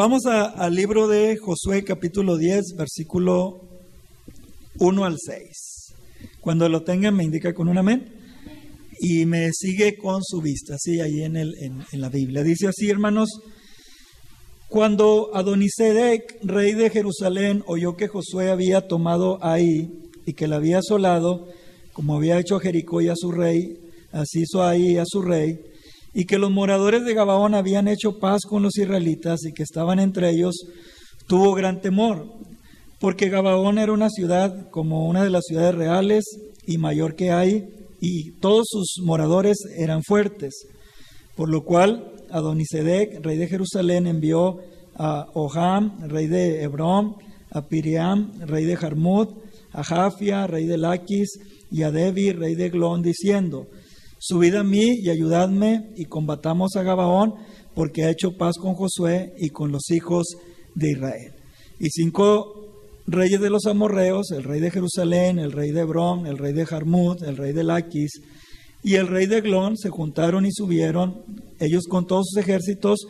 Vamos 0.00 0.24
al 0.24 0.74
libro 0.74 1.08
de 1.08 1.36
Josué 1.36 1.84
capítulo 1.84 2.38
10, 2.38 2.74
versículo 2.74 3.68
1 4.78 5.04
al 5.04 5.16
6. 5.18 5.94
Cuando 6.40 6.70
lo 6.70 6.84
tengan 6.84 7.14
me 7.14 7.24
indica 7.24 7.52
con 7.52 7.68
un 7.68 7.76
amén 7.76 8.10
y 8.98 9.26
me 9.26 9.50
sigue 9.52 9.98
con 9.98 10.24
su 10.24 10.40
vista, 10.40 10.76
así 10.76 11.02
ahí 11.02 11.22
en, 11.22 11.36
el, 11.36 11.52
en, 11.60 12.00
la 12.00 12.08
Biblia. 12.08 12.42
Dice 12.42 12.66
así, 12.68 12.88
hermanos, 12.88 13.28
cuando 14.70 15.32
Adonisedec, 15.34 16.38
rey 16.44 16.72
de 16.72 16.88
Jerusalén, 16.88 17.62
oyó 17.66 17.94
que 17.94 18.08
Josué 18.08 18.48
había 18.48 18.88
tomado 18.88 19.38
ahí 19.44 20.08
y 20.24 20.32
que 20.32 20.48
la 20.48 20.56
había 20.56 20.78
asolado, 20.78 21.46
como 21.92 22.16
había 22.16 22.38
hecho 22.38 22.56
a 22.56 22.60
Jericó 22.60 23.02
y 23.02 23.10
a 23.10 23.16
su 23.16 23.32
rey, 23.32 23.76
así 24.12 24.44
hizo 24.44 24.62
ahí 24.62 24.96
a 24.96 25.04
su 25.04 25.20
rey, 25.20 25.60
y 26.12 26.24
que 26.24 26.38
los 26.38 26.50
moradores 26.50 27.04
de 27.04 27.14
Gabaón 27.14 27.54
habían 27.54 27.88
hecho 27.88 28.18
paz 28.18 28.42
con 28.48 28.62
los 28.62 28.76
israelitas 28.76 29.44
y 29.44 29.52
que 29.52 29.62
estaban 29.62 29.98
entre 29.98 30.30
ellos, 30.30 30.66
tuvo 31.26 31.54
gran 31.54 31.80
temor, 31.80 32.26
porque 32.98 33.28
Gabaón 33.28 33.78
era 33.78 33.92
una 33.92 34.10
ciudad 34.10 34.68
como 34.70 35.06
una 35.06 35.24
de 35.24 35.30
las 35.30 35.44
ciudades 35.46 35.74
reales 35.74 36.24
y 36.66 36.78
mayor 36.78 37.14
que 37.14 37.30
hay, 37.30 37.68
y 38.00 38.32
todos 38.40 38.66
sus 38.68 38.96
moradores 39.04 39.58
eran 39.76 40.02
fuertes. 40.02 40.66
Por 41.36 41.48
lo 41.48 41.64
cual 41.64 42.12
Adonisedec, 42.30 43.24
rey 43.24 43.38
de 43.38 43.48
Jerusalén, 43.48 44.06
envió 44.06 44.58
a 44.96 45.26
Oham, 45.34 46.08
rey 46.08 46.26
de 46.26 46.62
Hebrón, 46.62 47.14
a 47.50 47.66
Piriam, 47.66 48.32
rey 48.40 48.64
de 48.64 48.76
Jarmut, 48.76 49.30
a 49.72 49.82
Jafia, 49.82 50.46
rey 50.46 50.66
de 50.66 50.78
Laquis, 50.78 51.38
y 51.70 51.82
a 51.82 51.90
Devi, 51.90 52.32
rey 52.32 52.54
de 52.54 52.68
Glón, 52.68 53.02
diciendo, 53.02 53.66
Subid 54.20 54.54
a 54.54 54.62
mí 54.62 55.00
y 55.02 55.10
ayudadme 55.10 55.90
y 55.96 56.04
combatamos 56.04 56.76
a 56.76 56.82
Gabaón, 56.82 57.34
porque 57.74 58.04
ha 58.04 58.10
hecho 58.10 58.36
paz 58.36 58.58
con 58.58 58.74
Josué 58.74 59.32
y 59.38 59.48
con 59.48 59.72
los 59.72 59.90
hijos 59.90 60.36
de 60.74 60.90
Israel. 60.90 61.32
Y 61.80 61.88
cinco 61.88 62.66
reyes 63.06 63.40
de 63.40 63.50
los 63.50 63.64
amorreos, 63.66 64.30
el 64.30 64.44
rey 64.44 64.60
de 64.60 64.70
Jerusalén, 64.70 65.38
el 65.38 65.52
rey 65.52 65.72
de 65.72 65.80
Hebrón, 65.80 66.26
el 66.26 66.38
rey 66.38 66.52
de 66.52 66.66
Jarmut, 66.66 67.22
el 67.22 67.36
rey 67.36 67.52
de 67.52 67.64
Laquis 67.64 68.20
y 68.82 68.94
el 68.94 69.08
rey 69.08 69.26
de 69.26 69.40
Glón 69.40 69.76
se 69.76 69.90
juntaron 69.90 70.46
y 70.46 70.52
subieron, 70.52 71.22
ellos 71.58 71.84
con 71.88 72.06
todos 72.06 72.28
sus 72.30 72.42
ejércitos, 72.42 73.06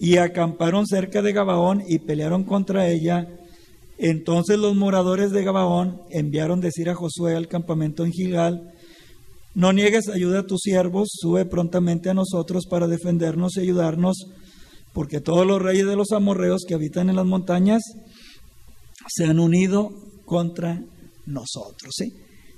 y 0.00 0.16
acamparon 0.16 0.86
cerca 0.86 1.22
de 1.22 1.32
Gabaón 1.32 1.82
y 1.86 2.00
pelearon 2.00 2.42
contra 2.42 2.88
ella. 2.88 3.28
Entonces 3.98 4.58
los 4.58 4.74
moradores 4.74 5.30
de 5.30 5.44
Gabaón 5.44 6.02
enviaron 6.10 6.60
decir 6.60 6.90
a 6.90 6.94
Josué 6.94 7.36
al 7.36 7.46
campamento 7.46 8.04
en 8.04 8.10
Gilgal, 8.10 8.71
no 9.54 9.72
niegues 9.72 10.08
ayuda 10.08 10.40
a 10.40 10.46
tus 10.46 10.60
siervos, 10.62 11.10
sube 11.12 11.44
prontamente 11.44 12.08
a 12.08 12.14
nosotros 12.14 12.66
para 12.66 12.86
defendernos 12.86 13.56
y 13.56 13.60
ayudarnos, 13.60 14.16
porque 14.92 15.20
todos 15.20 15.46
los 15.46 15.60
reyes 15.60 15.86
de 15.86 15.96
los 15.96 16.12
amorreos 16.12 16.64
que 16.66 16.74
habitan 16.74 17.10
en 17.10 17.16
las 17.16 17.26
montañas 17.26 17.82
se 19.08 19.24
han 19.24 19.38
unido 19.38 19.90
contra 20.24 20.82
nosotros. 21.26 21.92
¿sí? 21.96 22.12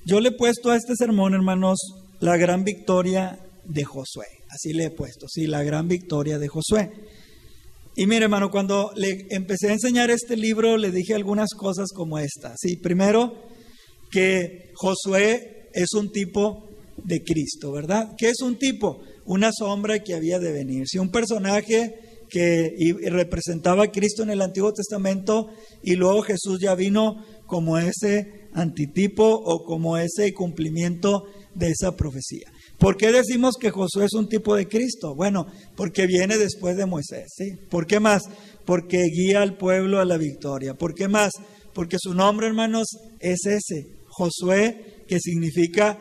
Yo 0.06 0.20
le 0.20 0.28
he 0.28 0.36
puesto 0.36 0.70
a 0.70 0.76
este 0.76 0.94
sermón, 0.96 1.34
hermanos, 1.34 1.78
la 2.20 2.36
gran 2.36 2.62
victoria 2.62 3.40
de 3.64 3.84
Josué. 3.84 4.26
Así 4.50 4.72
le 4.72 4.84
he 4.84 4.90
puesto, 4.90 5.26
sí, 5.28 5.46
la 5.46 5.64
gran 5.64 5.88
victoria 5.88 6.38
de 6.38 6.48
Josué. 6.48 6.90
Y 7.96 8.06
mire, 8.06 8.24
hermano, 8.24 8.50
cuando 8.50 8.92
le 8.96 9.26
empecé 9.30 9.68
a 9.68 9.72
enseñar 9.72 10.10
este 10.10 10.36
libro, 10.36 10.76
le 10.76 10.90
dije 10.90 11.14
algunas 11.14 11.50
cosas 11.50 11.90
como 11.92 12.18
esta. 12.18 12.54
Sí, 12.56 12.76
primero, 12.76 13.34
que 14.10 14.72
Josué 14.74 15.70
es 15.72 15.92
un 15.94 16.10
tipo 16.10 16.73
de 17.02 17.22
Cristo, 17.22 17.72
¿verdad? 17.72 18.12
¿Qué 18.16 18.28
es 18.28 18.40
un 18.40 18.58
tipo? 18.58 19.02
Una 19.24 19.50
sombra 19.52 20.02
que 20.02 20.14
había 20.14 20.38
de 20.38 20.52
venir. 20.52 20.84
Si 20.86 20.98
un 20.98 21.10
personaje 21.10 21.94
que 22.28 22.96
representaba 23.10 23.84
a 23.84 23.92
Cristo 23.92 24.22
en 24.22 24.30
el 24.30 24.42
Antiguo 24.42 24.72
Testamento 24.72 25.50
y 25.82 25.94
luego 25.94 26.22
Jesús 26.22 26.58
ya 26.60 26.74
vino 26.74 27.24
como 27.46 27.78
ese 27.78 28.48
antitipo 28.54 29.24
o 29.24 29.64
como 29.64 29.98
ese 29.98 30.32
cumplimiento 30.32 31.26
de 31.54 31.70
esa 31.70 31.94
profecía. 31.96 32.50
¿Por 32.78 32.96
qué 32.96 33.12
decimos 33.12 33.54
que 33.60 33.70
Josué 33.70 34.06
es 34.06 34.14
un 34.14 34.28
tipo 34.28 34.56
de 34.56 34.66
Cristo? 34.66 35.14
Bueno, 35.14 35.46
porque 35.76 36.06
viene 36.06 36.36
después 36.36 36.76
de 36.76 36.86
Moisés, 36.86 37.26
¿sí? 37.36 37.52
¿Por 37.70 37.86
qué 37.86 38.00
más? 38.00 38.22
Porque 38.64 39.04
guía 39.04 39.42
al 39.42 39.56
pueblo 39.56 40.00
a 40.00 40.04
la 40.04 40.16
victoria. 40.16 40.74
¿Por 40.74 40.94
qué 40.94 41.08
más? 41.08 41.32
Porque 41.72 41.98
su 42.00 42.14
nombre, 42.14 42.46
hermanos, 42.46 42.88
es 43.20 43.46
ese, 43.46 43.86
Josué, 44.08 45.04
que 45.06 45.20
significa 45.20 45.98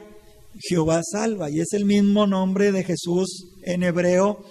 Jehová 0.60 1.02
salva. 1.04 1.50
Y 1.50 1.60
es 1.60 1.74
el 1.74 1.86
mismo 1.86 2.28
nombre 2.28 2.72
de 2.72 2.84
Jesús 2.84 3.50
en 3.64 3.84
hebreo 3.84 4.44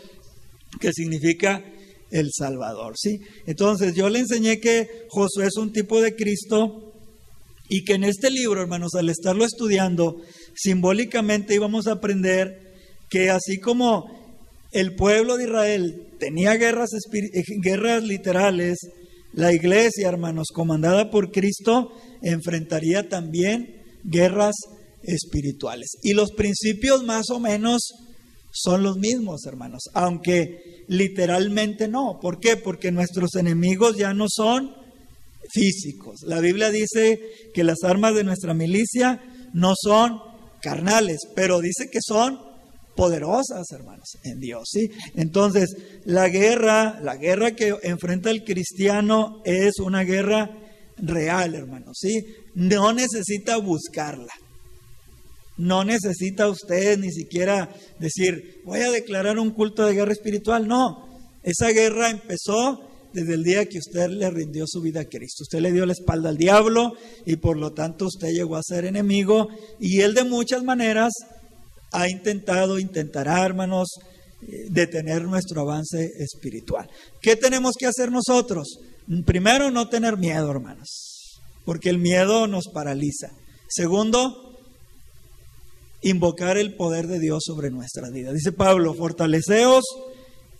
que 0.80 0.92
significa 0.92 1.64
el 2.10 2.30
Salvador. 2.32 2.94
¿sí? 2.96 3.20
Entonces 3.46 3.94
yo 3.94 4.08
le 4.08 4.20
enseñé 4.20 4.60
que 4.60 5.06
Josué 5.08 5.46
es 5.46 5.56
un 5.56 5.72
tipo 5.72 6.00
de 6.00 6.14
Cristo 6.14 6.92
y 7.68 7.84
que 7.84 7.94
en 7.94 8.04
este 8.04 8.30
libro, 8.30 8.60
hermanos, 8.60 8.94
al 8.94 9.08
estarlo 9.08 9.44
estudiando, 9.44 10.16
simbólicamente 10.54 11.54
íbamos 11.54 11.86
a 11.86 11.92
aprender 11.92 12.74
que 13.08 13.30
así 13.30 13.58
como 13.58 14.04
el 14.72 14.94
pueblo 14.94 15.36
de 15.36 15.44
Israel 15.44 16.08
tenía 16.18 16.54
guerras, 16.54 16.90
guerras 17.62 18.02
literales, 18.02 18.78
la 19.32 19.52
iglesia, 19.52 20.08
hermanos, 20.08 20.48
comandada 20.52 21.10
por 21.10 21.30
Cristo, 21.30 21.92
enfrentaría 22.22 23.08
también 23.08 23.82
guerras 24.04 24.54
espirituales. 25.04 25.96
Y 26.02 26.14
los 26.14 26.32
principios 26.32 27.04
más 27.04 27.30
o 27.30 27.40
menos 27.40 27.92
son 28.52 28.82
los 28.82 28.98
mismos, 28.98 29.46
hermanos, 29.46 29.84
aunque 29.94 30.84
literalmente 30.88 31.88
no. 31.88 32.18
¿Por 32.20 32.38
qué? 32.38 32.56
Porque 32.56 32.92
nuestros 32.92 33.34
enemigos 33.34 33.96
ya 33.96 34.12
no 34.12 34.26
son 34.28 34.70
físicos. 35.52 36.20
La 36.26 36.40
Biblia 36.40 36.70
dice 36.70 37.20
que 37.54 37.64
las 37.64 37.82
armas 37.82 38.14
de 38.14 38.24
nuestra 38.24 38.54
milicia 38.54 39.22
no 39.54 39.74
son 39.76 40.18
carnales, 40.60 41.18
pero 41.34 41.60
dice 41.60 41.88
que 41.90 42.00
son 42.00 42.38
poderosas, 42.94 43.70
hermanos, 43.72 44.18
en 44.22 44.38
Dios, 44.38 44.68
¿sí? 44.70 44.90
Entonces, 45.14 45.74
la 46.04 46.28
guerra, 46.28 47.00
la 47.00 47.16
guerra 47.16 47.52
que 47.52 47.74
enfrenta 47.82 48.30
el 48.30 48.44
cristiano 48.44 49.40
es 49.44 49.78
una 49.78 50.02
guerra 50.02 50.50
real, 50.98 51.54
hermanos, 51.54 51.98
¿sí? 52.00 52.24
No 52.54 52.92
necesita 52.92 53.56
buscarla. 53.56 54.32
No 55.62 55.84
necesita 55.84 56.48
usted 56.48 56.98
ni 56.98 57.12
siquiera 57.12 57.72
decir, 58.00 58.62
voy 58.64 58.80
a 58.80 58.90
declarar 58.90 59.38
un 59.38 59.52
culto 59.52 59.86
de 59.86 59.94
guerra 59.94 60.10
espiritual. 60.10 60.66
No, 60.66 61.06
esa 61.44 61.68
guerra 61.68 62.10
empezó 62.10 62.80
desde 63.12 63.34
el 63.34 63.44
día 63.44 63.66
que 63.66 63.78
usted 63.78 64.08
le 64.08 64.28
rindió 64.28 64.64
su 64.66 64.80
vida 64.80 65.02
a 65.02 65.04
Cristo. 65.04 65.44
Usted 65.44 65.60
le 65.60 65.70
dio 65.70 65.86
la 65.86 65.92
espalda 65.92 66.30
al 66.30 66.36
diablo 66.36 66.94
y 67.24 67.36
por 67.36 67.56
lo 67.56 67.72
tanto 67.72 68.06
usted 68.06 68.32
llegó 68.32 68.56
a 68.56 68.62
ser 68.64 68.86
enemigo 68.86 69.50
y 69.78 70.00
él 70.00 70.14
de 70.14 70.24
muchas 70.24 70.64
maneras 70.64 71.12
ha 71.92 72.08
intentado, 72.08 72.80
intentará, 72.80 73.44
hermanos, 73.44 74.00
eh, 74.42 74.66
detener 74.68 75.22
nuestro 75.22 75.60
avance 75.60 76.10
espiritual. 76.18 76.90
¿Qué 77.20 77.36
tenemos 77.36 77.76
que 77.78 77.86
hacer 77.86 78.10
nosotros? 78.10 78.80
Primero, 79.24 79.70
no 79.70 79.88
tener 79.88 80.16
miedo, 80.16 80.50
hermanos, 80.50 81.40
porque 81.64 81.88
el 81.88 81.98
miedo 81.98 82.48
nos 82.48 82.66
paraliza. 82.66 83.30
Segundo, 83.68 84.41
invocar 86.02 86.58
el 86.58 86.74
poder 86.74 87.06
de 87.06 87.18
Dios 87.18 87.42
sobre 87.44 87.70
nuestra 87.70 88.10
vida. 88.10 88.32
Dice 88.32 88.52
Pablo, 88.52 88.94
fortaleceos 88.94 89.84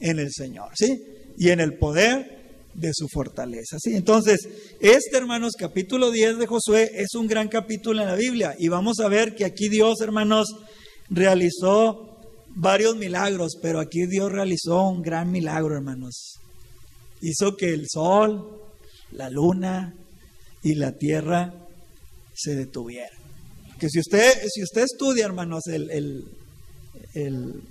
en 0.01 0.19
el 0.19 0.31
Señor, 0.33 0.71
¿sí? 0.75 1.03
Y 1.37 1.51
en 1.51 1.61
el 1.61 1.75
poder 1.75 2.43
de 2.75 2.93
su 2.95 3.09
fortaleza, 3.09 3.77
¿sí? 3.79 3.95
Entonces, 3.95 4.49
este, 4.81 5.17
hermanos, 5.17 5.55
capítulo 5.59 6.11
10 6.11 6.39
de 6.39 6.47
Josué 6.47 6.91
es 6.95 7.15
un 7.15 7.27
gran 7.27 7.49
capítulo 7.49 8.01
en 8.01 8.09
la 8.09 8.15
Biblia 8.15 8.55
y 8.59 8.69
vamos 8.69 9.01
a 9.01 9.09
ver 9.09 9.35
que 9.35 9.45
aquí 9.45 9.69
Dios, 9.69 10.01
hermanos, 10.01 10.49
realizó 11.11 12.19
varios 12.55 12.97
milagros, 12.97 13.59
pero 13.61 13.81
aquí 13.81 14.07
Dios 14.07 14.31
realizó 14.31 14.89
un 14.89 15.03
gran 15.03 15.31
milagro, 15.31 15.75
hermanos. 15.75 16.39
Hizo 17.21 17.57
que 17.57 17.71
el 17.71 17.87
sol, 17.89 18.61
la 19.11 19.29
luna 19.29 19.95
y 20.63 20.75
la 20.75 20.93
tierra 20.93 21.55
se 22.35 22.55
detuvieran. 22.55 23.22
Que 23.83 23.91
si 23.91 23.99
usted, 23.99 24.35
si 24.49 24.63
usted 24.63 24.83
estudia, 24.83 25.25
hermanos, 25.25 25.67
el, 25.67 25.91
el, 27.15 27.63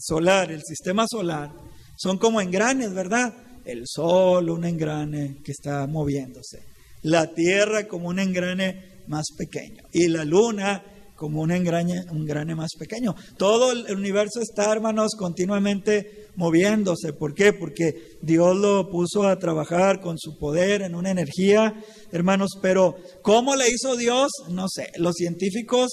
solar, 0.00 0.50
el 0.50 0.62
sistema 0.62 1.04
solar, 1.06 1.52
son 1.94 2.16
como 2.16 2.40
engranes, 2.40 2.94
¿verdad? 2.94 3.34
El 3.66 3.82
sol, 3.84 4.48
un 4.48 4.64
engrane 4.64 5.42
que 5.44 5.52
está 5.52 5.86
moviéndose. 5.86 6.60
La 7.02 7.34
tierra 7.34 7.86
como 7.86 8.08
un 8.08 8.18
engrane 8.18 9.02
más 9.08 9.26
pequeño. 9.36 9.82
Y 9.92 10.08
la 10.08 10.24
luna 10.24 10.82
como 11.14 11.42
un 11.42 11.50
engrane, 11.50 12.00
un 12.12 12.22
engrane 12.22 12.54
más 12.54 12.70
pequeño. 12.78 13.14
Todo 13.36 13.72
el 13.72 13.94
universo 13.94 14.40
está, 14.40 14.72
hermanos, 14.72 15.16
continuamente 15.18 16.27
moviéndose. 16.38 17.12
¿Por 17.12 17.34
qué? 17.34 17.52
Porque 17.52 18.16
Dios 18.22 18.56
lo 18.56 18.90
puso 18.90 19.26
a 19.26 19.40
trabajar 19.40 20.00
con 20.00 20.18
su 20.18 20.38
poder 20.38 20.82
en 20.82 20.94
una 20.94 21.10
energía, 21.10 21.74
hermanos, 22.12 22.52
pero 22.62 22.96
¿cómo 23.22 23.56
le 23.56 23.68
hizo 23.68 23.96
Dios? 23.96 24.30
No 24.48 24.68
sé, 24.68 24.92
los 24.98 25.16
científicos 25.16 25.88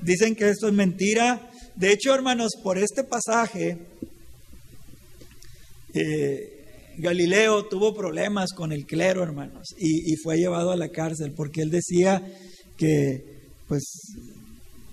dicen 0.00 0.36
que 0.36 0.48
esto 0.50 0.68
es 0.68 0.72
mentira. 0.72 1.50
De 1.74 1.92
hecho, 1.92 2.14
hermanos, 2.14 2.52
por 2.62 2.78
este 2.78 3.02
pasaje, 3.02 3.76
eh, 5.94 6.94
Galileo 6.98 7.66
tuvo 7.66 7.92
problemas 7.92 8.52
con 8.52 8.70
el 8.70 8.86
clero, 8.86 9.24
hermanos, 9.24 9.74
y, 9.76 10.12
y 10.12 10.16
fue 10.16 10.38
llevado 10.38 10.70
a 10.70 10.76
la 10.76 10.90
cárcel 10.90 11.32
porque 11.36 11.62
él 11.62 11.70
decía 11.70 12.22
que, 12.76 13.50
pues, 13.66 13.82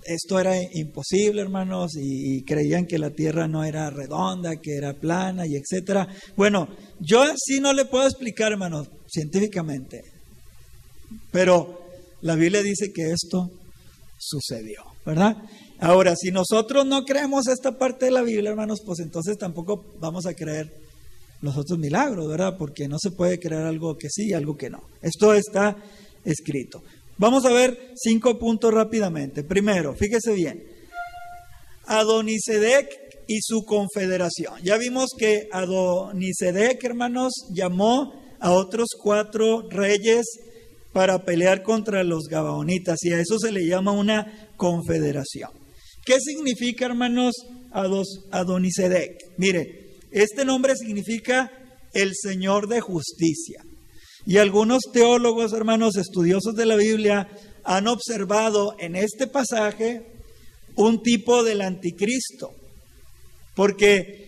esto 0.06 0.38
era 0.38 0.54
imposible, 0.74 1.42
hermanos, 1.42 1.92
y, 1.96 2.42
creían 2.44 2.86
que 2.86 2.98
la 2.98 3.10
tierra 3.10 3.48
no 3.48 3.64
era 3.64 3.90
redonda, 3.90 4.56
que 4.56 4.76
era 4.76 4.94
plana 4.94 5.46
y 5.46 5.56
etcétera. 5.56 6.08
Bueno, 6.36 6.68
yo 7.00 7.24
sí 7.36 7.60
no 7.60 7.72
le 7.72 7.84
puedo 7.84 8.06
explicar, 8.06 8.52
hermanos, 8.52 8.88
científicamente, 9.06 10.02
pero 11.30 11.80
la 12.22 12.34
Biblia 12.34 12.62
dice 12.62 12.92
que 12.92 13.10
esto 13.10 13.50
sucedió, 14.18 14.82
¿verdad? 15.04 15.36
Ahora, 15.80 16.14
si 16.16 16.30
nosotros 16.30 16.86
no 16.86 17.04
creemos 17.04 17.46
esta 17.48 17.76
parte 17.78 18.06
de 18.06 18.12
la 18.12 18.22
Biblia, 18.22 18.50
hermanos, 18.50 18.80
pues 18.84 19.00
entonces 19.00 19.36
tampoco 19.36 19.84
vamos 20.00 20.26
a 20.26 20.34
creer 20.34 20.72
los 21.40 21.56
otros 21.56 21.78
milagros, 21.78 22.28
¿verdad? 22.28 22.56
Porque 22.58 22.88
no 22.88 22.96
se 22.98 23.10
puede 23.10 23.38
creer 23.38 23.62
algo 23.62 23.98
que 23.98 24.08
sí 24.08 24.28
y 24.28 24.32
algo 24.32 24.56
que 24.56 24.70
no. 24.70 24.82
Esto 25.02 25.34
está 25.34 25.76
escrito. 26.24 26.82
Vamos 27.16 27.44
a 27.44 27.52
ver 27.52 27.92
cinco 27.94 28.38
puntos 28.38 28.72
rápidamente. 28.72 29.44
Primero, 29.44 29.94
fíjese 29.94 30.32
bien. 30.32 30.64
Adonisedec 31.86 32.88
y 33.28 33.40
su 33.40 33.64
confederación. 33.64 34.54
Ya 34.62 34.76
vimos 34.78 35.10
que 35.16 35.48
Adonisedec, 35.52 36.82
hermanos, 36.84 37.32
llamó 37.52 38.12
a 38.40 38.52
otros 38.52 38.88
cuatro 39.00 39.68
reyes 39.70 40.24
para 40.92 41.24
pelear 41.24 41.62
contra 41.62 42.04
los 42.04 42.24
gabaonitas 42.28 42.98
y 43.02 43.12
a 43.12 43.20
eso 43.20 43.38
se 43.38 43.52
le 43.52 43.66
llama 43.66 43.92
una 43.92 44.50
confederación. 44.56 45.50
¿Qué 46.04 46.18
significa, 46.20 46.86
hermanos, 46.86 47.34
Adonisedec? 47.72 49.18
Mire, 49.38 49.98
este 50.10 50.44
nombre 50.44 50.76
significa 50.76 51.50
el 51.92 52.12
Señor 52.14 52.68
de 52.68 52.80
justicia. 52.80 53.62
Y 54.26 54.38
algunos 54.38 54.82
teólogos, 54.92 55.52
hermanos, 55.52 55.96
estudiosos 55.96 56.54
de 56.54 56.66
la 56.66 56.76
Biblia, 56.76 57.28
han 57.62 57.88
observado 57.88 58.74
en 58.78 58.96
este 58.96 59.26
pasaje 59.26 60.14
un 60.76 61.02
tipo 61.02 61.42
del 61.44 61.60
anticristo. 61.60 62.52
Porque 63.54 64.24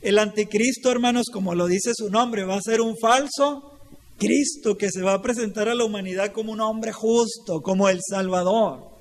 el 0.00 0.18
anticristo, 0.18 0.90
hermanos, 0.90 1.26
como 1.32 1.54
lo 1.54 1.66
dice 1.66 1.92
su 1.94 2.10
nombre, 2.10 2.44
va 2.44 2.56
a 2.56 2.62
ser 2.62 2.80
un 2.80 2.96
falso 2.96 3.78
Cristo 4.18 4.76
que 4.76 4.90
se 4.90 5.02
va 5.02 5.14
a 5.14 5.22
presentar 5.22 5.68
a 5.68 5.74
la 5.74 5.84
humanidad 5.84 6.32
como 6.32 6.52
un 6.52 6.60
hombre 6.60 6.92
justo, 6.92 7.60
como 7.60 7.88
el 7.88 8.00
Salvador. 8.02 8.96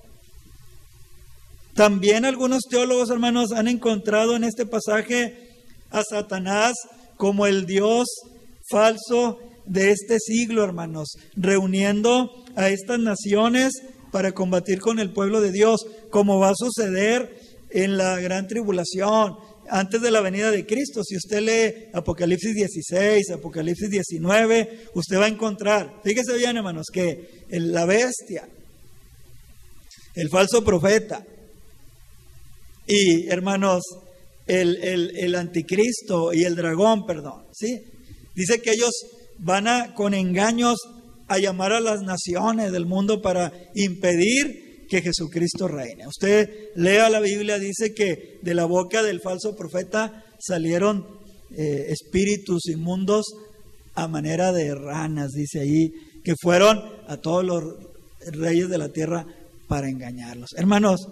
También 1.74 2.26
algunos 2.26 2.64
teólogos, 2.70 3.10
hermanos, 3.10 3.52
han 3.52 3.68
encontrado 3.68 4.36
en 4.36 4.44
este 4.44 4.66
pasaje 4.66 5.50
a 5.90 6.04
Satanás 6.04 6.74
como 7.18 7.46
el 7.48 7.66
Dios 7.66 8.08
falso 8.70 9.40
de 9.68 9.92
este 9.92 10.20
siglo, 10.20 10.64
hermanos, 10.64 11.18
reuniendo 11.36 12.32
a 12.56 12.70
estas 12.70 13.00
naciones 13.00 13.74
para 14.12 14.32
combatir 14.32 14.80
con 14.80 15.00
el 15.00 15.12
pueblo 15.12 15.42
de 15.42 15.52
Dios, 15.52 15.86
como 16.10 16.40
va 16.40 16.50
a 16.50 16.56
suceder 16.56 17.38
en 17.72 17.98
la 17.98 18.20
gran 18.20 18.48
tribulación, 18.48 19.36
antes 19.70 20.02
de 20.02 20.12
la 20.12 20.22
venida 20.22 20.52
de 20.52 20.66
Cristo. 20.66 21.04
Si 21.04 21.18
usted 21.18 21.42
lee 21.42 21.90
Apocalipsis 21.94 22.56
16, 22.56 23.32
Apocalipsis 23.32 23.90
19, 23.90 24.90
usted 24.94 25.18
va 25.18 25.26
a 25.26 25.30
encontrar, 25.30 26.02
fíjese 26.04 26.38
bien, 26.38 26.58
hermanos, 26.58 26.88
que 26.92 27.46
la 27.50 27.86
bestia, 27.86 28.48
el 30.16 30.30
falso 30.30 30.64
profeta 30.64 31.26
y, 32.88 33.28
hermanos, 33.28 33.84
el, 34.48 34.78
el 35.18 35.36
anticristo 35.36 36.32
y 36.32 36.44
el 36.44 36.56
dragón, 36.56 37.06
perdón, 37.06 37.46
¿sí? 37.52 37.82
Dice 38.36 38.62
que 38.62 38.72
ellos 38.72 38.92
van 39.40 39.68
a 39.68 39.94
con 39.94 40.14
engaños 40.14 40.78
a 41.28 41.38
llamar 41.38 41.74
a 41.74 41.80
las 41.80 42.02
naciones 42.02 42.72
del 42.72 42.86
mundo 42.86 43.22
para 43.22 43.52
impedir 43.74 44.88
que 44.88 45.02
Jesucristo 45.02 45.68
reine. 45.68 46.08
Usted 46.08 46.50
lea 46.76 47.10
la 47.10 47.20
Biblia, 47.20 47.58
dice 47.58 47.94
que 47.94 48.40
de 48.42 48.54
la 48.54 48.66
boca 48.66 49.02
del 49.02 49.22
falso 49.22 49.56
profeta 49.56 50.24
salieron 50.40 51.06
eh, 51.58 51.88
espíritus 51.90 52.68
inmundos 52.68 53.26
a 53.96 54.08
manera 54.08 54.52
de 54.52 54.76
ranas, 54.76 55.32
dice 55.32 55.62
ahí, 55.62 55.92
que 56.24 56.36
fueron 56.40 56.82
a 57.08 57.18
todos 57.18 57.44
los 57.44 57.64
reyes 58.32 58.70
de 58.70 58.78
la 58.78 58.90
tierra 58.90 59.26
para 59.68 59.90
engañarlos. 59.90 60.52
Hermanos, 60.58 61.08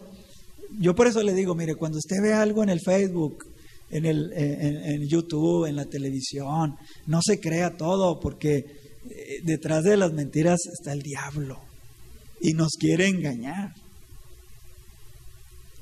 yo 0.80 0.96
por 0.96 1.08
eso 1.08 1.22
le 1.24 1.34
digo, 1.34 1.56
mire, 1.56 1.76
cuando 1.76 1.98
usted 1.98 2.18
ve 2.22 2.34
algo 2.34 2.64
en 2.64 2.70
el 2.70 2.82
Facebook, 2.82 3.46
en, 3.94 4.06
el, 4.06 4.34
en, 4.34 5.08
YouTube, 5.08 5.66
en 5.66 5.76
la 5.76 5.86
televisión. 5.86 6.76
No 7.06 7.22
se 7.22 7.40
crea 7.40 7.78
todo 7.78 8.20
porque 8.20 8.56
eh, 8.58 9.40
detrás 9.44 9.84
de 9.84 9.98
las 9.98 10.12
mentiras 10.14 10.60
está 10.72 10.94
el 10.94 11.02
diablo 11.02 11.60
y 12.42 12.54
nos 12.54 12.72
quiere 12.80 13.08
engañar. 13.08 13.74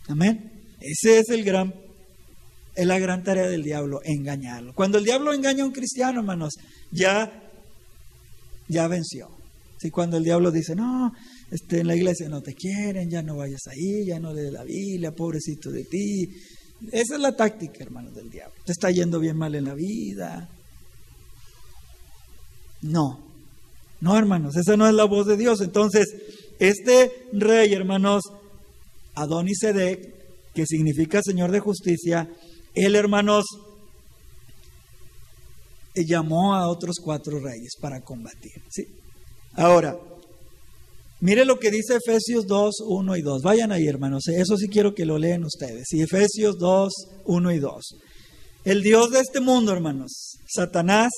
Amén. 0.07 0.51
Ese 0.81 1.19
es 1.19 1.29
el 1.29 1.43
gran, 1.43 1.73
es 2.75 2.85
la 2.85 2.99
gran 2.99 3.23
tarea 3.23 3.47
del 3.47 3.63
diablo, 3.63 4.01
engañarlo. 4.03 4.73
Cuando 4.73 4.97
el 4.97 5.05
diablo 5.05 5.33
engaña 5.33 5.63
a 5.63 5.67
un 5.67 5.71
cristiano, 5.71 6.19
hermanos, 6.19 6.55
ya, 6.91 7.31
ya 8.67 8.87
venció. 8.87 9.29
Si 9.79 9.89
cuando 9.89 10.17
el 10.17 10.23
diablo 10.23 10.51
dice, 10.51 10.75
no, 10.75 11.11
este, 11.49 11.79
en 11.79 11.87
la 11.87 11.95
iglesia 11.95 12.29
no 12.29 12.41
te 12.41 12.53
quieren, 12.53 13.09
ya 13.09 13.21
no 13.21 13.37
vayas 13.37 13.67
ahí, 13.67 14.05
ya 14.05 14.19
no 14.19 14.33
lees 14.33 14.51
la 14.51 14.63
Biblia, 14.63 15.11
pobrecito 15.11 15.71
de 15.71 15.85
ti, 15.85 16.29
esa 16.91 17.15
es 17.15 17.21
la 17.21 17.35
táctica, 17.35 17.83
hermanos, 17.83 18.15
del 18.15 18.29
diablo. 18.29 18.55
Te 18.65 18.71
está 18.71 18.89
yendo 18.91 19.19
bien 19.19 19.37
mal 19.37 19.55
en 19.55 19.65
la 19.65 19.73
vida. 19.73 20.49
No, 22.81 23.19
no, 23.99 24.17
hermanos, 24.17 24.55
esa 24.57 24.75
no 24.75 24.87
es 24.87 24.93
la 24.93 25.05
voz 25.05 25.27
de 25.27 25.37
Dios. 25.37 25.61
Entonces, 25.61 26.07
este 26.59 27.27
rey, 27.33 27.73
hermanos, 27.73 28.23
Adonisedec, 29.13 30.53
que 30.53 30.65
significa 30.65 31.21
Señor 31.21 31.51
de 31.51 31.59
justicia, 31.59 32.27
él, 32.73 32.95
hermanos, 32.95 33.45
llamó 35.93 36.55
a 36.55 36.67
otros 36.67 36.97
cuatro 37.03 37.39
reyes 37.39 37.75
para 37.79 38.01
combatir. 38.01 38.63
¿sí? 38.69 38.87
Ahora, 39.53 39.97
Mire 41.21 41.45
lo 41.45 41.59
que 41.59 41.69
dice 41.69 41.97
Efesios 41.97 42.47
2, 42.47 42.81
1 42.83 43.15
y 43.15 43.21
2. 43.21 43.43
Vayan 43.43 43.71
ahí, 43.71 43.85
hermanos. 43.85 44.27
Eso 44.27 44.57
sí 44.57 44.67
quiero 44.67 44.95
que 44.95 45.05
lo 45.05 45.19
lean 45.19 45.43
ustedes. 45.43 45.93
Y 45.93 46.01
Efesios 46.01 46.57
2, 46.57 46.93
1 47.25 47.51
y 47.51 47.59
2. 47.59 47.95
El 48.65 48.81
Dios 48.81 49.11
de 49.11 49.19
este 49.19 49.39
mundo, 49.39 49.71
hermanos, 49.71 50.37
Satanás, 50.47 51.11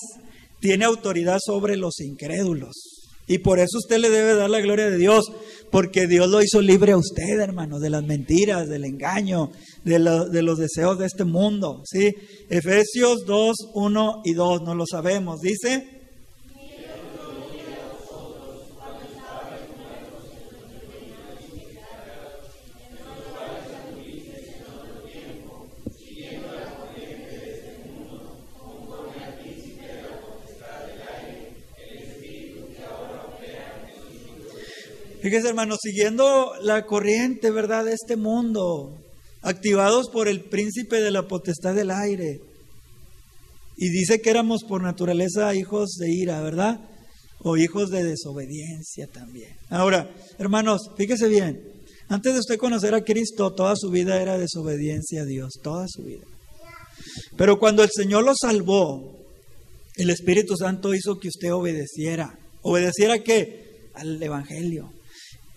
tiene 0.60 0.84
autoridad 0.84 1.40
sobre 1.42 1.78
los 1.78 2.02
incrédulos. 2.02 3.04
Y 3.28 3.38
por 3.38 3.60
eso 3.60 3.78
usted 3.78 4.00
le 4.00 4.10
debe 4.10 4.36
dar 4.36 4.50
la 4.50 4.60
gloria 4.60 4.90
de 4.90 4.98
Dios, 4.98 5.32
porque 5.72 6.06
Dios 6.06 6.30
lo 6.30 6.42
hizo 6.42 6.62
libre 6.62 6.92
a 6.92 6.98
usted, 6.98 7.40
hermanos, 7.40 7.80
de 7.80 7.90
las 7.90 8.04
mentiras, 8.04 8.68
del 8.68 8.84
engaño, 8.84 9.52
de, 9.86 10.00
de 10.30 10.42
los 10.42 10.58
deseos 10.58 11.00
de 11.00 11.06
este 11.06 11.24
mundo. 11.24 11.82
¿sí? 11.86 12.12
Efesios 12.50 13.24
2, 13.26 13.56
1 13.74 14.22
y 14.26 14.34
2, 14.34 14.62
no 14.64 14.76
lo 14.76 14.86
sabemos. 14.86 15.40
Dice, 15.40 16.03
Fíjese, 35.34 35.50
hermanos, 35.50 35.80
siguiendo 35.82 36.54
la 36.62 36.86
corriente, 36.86 37.50
¿verdad?, 37.50 37.86
de 37.86 37.94
este 37.94 38.18
mundo, 38.18 39.00
activados 39.42 40.10
por 40.10 40.28
el 40.28 40.42
príncipe 40.42 41.02
de 41.02 41.10
la 41.10 41.28
potestad 41.28 41.74
del 41.74 41.90
aire. 41.90 42.40
Y 43.76 43.90
dice 43.90 44.22
que 44.22 44.30
éramos 44.30 44.64
por 44.64 44.84
naturaleza 44.84 45.56
hijos 45.56 45.96
de 45.96 46.12
ira, 46.12 46.40
¿verdad? 46.42 46.82
O 47.40 47.58
hijos 47.58 47.90
de 47.90 48.04
desobediencia 48.04 49.08
también. 49.08 49.50
Ahora, 49.72 50.08
hermanos, 50.38 50.92
fíjese 50.98 51.28
bien, 51.28 51.64
antes 52.10 52.34
de 52.34 52.40
usted 52.40 52.60
conocer 52.60 52.94
a 52.94 53.04
Cristo, 53.04 53.56
toda 53.56 53.76
su 53.76 53.90
vida 53.90 54.22
era 54.22 54.38
desobediencia 54.38 55.24
a 55.24 55.26
Dios, 55.26 55.54
toda 55.64 55.88
su 55.88 56.04
vida. 56.04 56.26
Pero 57.38 57.58
cuando 57.58 57.82
el 57.82 57.90
Señor 57.92 58.24
lo 58.24 58.34
salvó, 58.40 59.18
el 59.96 60.12
Espíritu 60.12 60.56
Santo 60.56 60.94
hizo 60.94 61.18
que 61.18 61.30
usted 61.30 61.52
obedeciera. 61.52 62.38
¿Obedeciera 62.62 63.18
qué? 63.24 63.90
Al 63.96 64.22
Evangelio. 64.22 64.92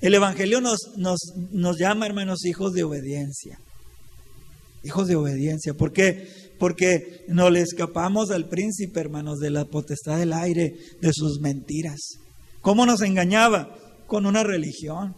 El 0.01 0.15
Evangelio 0.15 0.61
nos, 0.61 0.79
nos, 0.97 1.19
nos 1.53 1.79
llama, 1.79 2.07
hermanos, 2.07 2.45
hijos 2.45 2.73
de 2.73 2.85
obediencia. 2.85 3.59
Hijos 4.83 5.09
de 5.09 5.17
obediencia. 5.17 5.75
¿Por 5.75 5.93
qué? 5.93 6.29
Porque 6.59 7.25
no 7.29 7.51
le 7.51 7.61
escapamos 7.61 8.31
al 8.31 8.49
príncipe, 8.49 9.01
hermanos, 9.01 9.39
de 9.39 9.51
la 9.51 9.65
potestad 9.65 10.19
del 10.19 10.33
aire, 10.33 10.77
de 11.01 11.13
sus 11.13 11.41
mentiras. 11.41 12.19
¿Cómo 12.61 12.85
nos 12.85 13.01
engañaba? 13.03 13.75
Con 14.07 14.27
una 14.27 14.43
religión, 14.43 15.15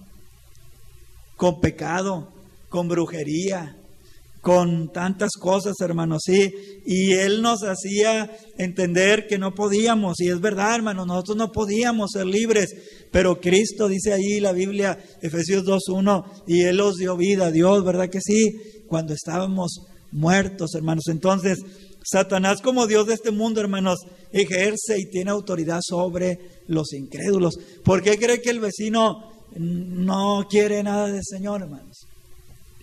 con 1.36 1.60
pecado, 1.60 2.32
con 2.68 2.88
brujería, 2.88 3.76
con 4.40 4.92
tantas 4.92 5.32
cosas, 5.38 5.74
hermanos, 5.80 6.22
sí. 6.24 6.52
Y 6.86 7.12
Él 7.12 7.42
nos 7.42 7.62
hacía 7.62 8.30
entender 8.56 9.26
que 9.26 9.38
no 9.38 9.54
podíamos, 9.54 10.20
y 10.20 10.28
es 10.28 10.40
verdad, 10.40 10.76
hermanos, 10.76 11.06
nosotros 11.06 11.36
no 11.36 11.52
podíamos 11.52 12.12
ser 12.12 12.26
libres, 12.26 12.74
pero 13.10 13.40
Cristo 13.40 13.88
dice 13.88 14.12
ahí 14.12 14.40
la 14.40 14.52
Biblia, 14.52 14.98
Efesios 15.22 15.64
2.1, 15.64 16.44
y 16.46 16.62
Él 16.62 16.80
os 16.80 16.96
dio 16.96 17.16
vida, 17.16 17.50
Dios, 17.50 17.84
¿verdad 17.84 18.10
que 18.10 18.20
sí? 18.20 18.52
Cuando 18.86 19.14
estábamos 19.14 19.86
muertos, 20.10 20.74
hermanos. 20.74 21.04
Entonces, 21.08 21.58
Satanás 22.04 22.60
como 22.62 22.86
Dios 22.86 23.06
de 23.06 23.14
este 23.14 23.30
mundo, 23.30 23.60
hermanos, 23.60 24.00
ejerce 24.32 24.98
y 24.98 25.10
tiene 25.10 25.30
autoridad 25.30 25.80
sobre 25.82 26.38
los 26.66 26.92
incrédulos. 26.92 27.58
¿Por 27.84 28.02
qué 28.02 28.18
cree 28.18 28.40
que 28.40 28.50
el 28.50 28.60
vecino 28.60 29.32
no 29.56 30.46
quiere 30.48 30.82
nada 30.82 31.08
del 31.08 31.24
Señor, 31.24 31.62
hermanos? 31.62 32.06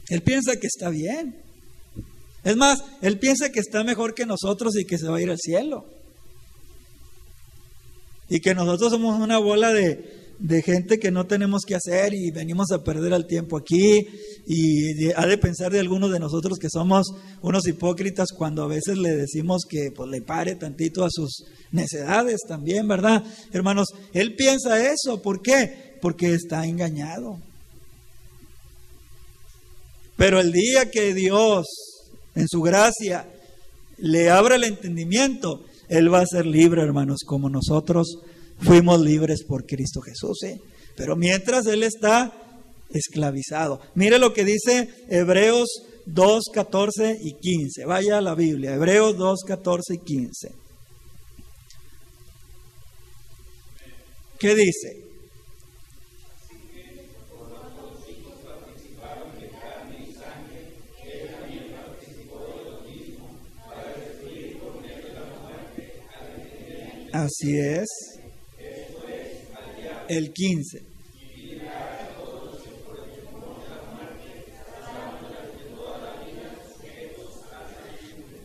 Él 0.10 0.22
piensa 0.22 0.58
que 0.60 0.68
está 0.68 0.90
bien. 0.90 1.42
Es 2.44 2.56
más, 2.56 2.84
él 3.02 3.18
piensa 3.18 3.50
que 3.50 3.60
está 3.60 3.84
mejor 3.84 4.14
que 4.14 4.26
nosotros 4.26 4.76
y 4.78 4.86
que 4.86 5.00
se 5.00 5.08
va 5.08 5.18
a 5.18 5.22
ir 5.22 5.32
al 5.32 5.40
cielo. 5.40 5.86
Y 8.30 8.40
que 8.40 8.56
nosotros 8.56 8.92
somos 8.92 9.20
una 9.20 9.38
bola 9.38 9.72
de, 9.72 10.26
de 10.40 10.62
gente 10.62 11.00
que 11.00 11.12
no 11.12 11.26
tenemos 11.26 11.64
que 11.64 11.76
hacer 11.76 12.14
y 12.14 12.32
venimos 12.32 12.72
a 12.72 12.84
perder 12.84 13.14
el 13.14 13.26
tiempo 13.26 13.58
aquí 13.58 14.08
y 14.46 15.12
ha 15.16 15.26
de 15.26 15.38
pensar 15.38 15.72
de 15.72 15.80
algunos 15.80 16.12
de 16.12 16.20
nosotros 16.20 16.58
que 16.60 16.70
somos 16.70 17.08
unos 17.42 17.68
hipócritas 17.68 18.30
cuando 18.36 18.64
a 18.64 18.68
veces 18.68 18.98
le 18.98 19.16
decimos 19.16 19.64
que 19.68 19.92
pues 19.96 20.10
le 20.10 20.22
pare 20.22 20.56
tantito 20.56 21.04
a 21.04 21.10
sus 21.10 21.46
necedades 21.72 22.42
también, 22.48 22.88
¿verdad? 22.88 23.24
Hermanos, 23.52 23.88
él 24.14 24.36
piensa 24.36 24.92
eso, 24.92 25.22
¿por 25.22 25.42
qué? 25.42 25.98
Porque 26.02 26.34
está 26.34 26.66
engañado. 26.66 27.40
Pero 30.18 30.40
el 30.40 30.52
día 30.52 30.90
que 30.92 31.14
Dios, 31.14 31.66
en 32.36 32.48
su 32.48 32.62
gracia, 32.62 33.28
le 33.98 34.30
abra 34.30 34.56
el 34.56 34.64
entendimiento, 34.64 35.66
Él 35.90 36.14
va 36.14 36.22
a 36.22 36.26
ser 36.26 36.46
libre, 36.46 36.82
hermanos, 36.82 37.20
como 37.26 37.50
nosotros 37.50 38.20
fuimos 38.60 39.02
libres 39.02 39.44
por 39.44 39.66
Cristo 39.66 40.02
Jesús. 40.02 40.44
¿eh? 40.44 40.60
Pero 40.96 41.16
mientras 41.16 41.66
Él 41.68 41.84
está 41.84 42.34
esclavizado. 42.90 43.82
Mire 43.96 44.20
lo 44.20 44.34
que 44.34 44.46
dice 44.46 44.90
Hebreos 45.10 45.68
2, 46.06 46.44
14 46.54 47.20
y 47.22 47.34
15. 47.34 47.86
Vaya 47.86 48.18
a 48.18 48.22
la 48.22 48.36
Biblia, 48.36 48.76
Hebreos 48.76 49.18
2, 49.18 49.40
14 49.46 49.96
y 49.96 49.98
15. 50.00 50.50
¿Qué 54.40 54.56
dice? 54.56 55.05
Así 67.16 67.58
es. 67.58 67.88
El 70.10 70.34
15. 70.34 70.82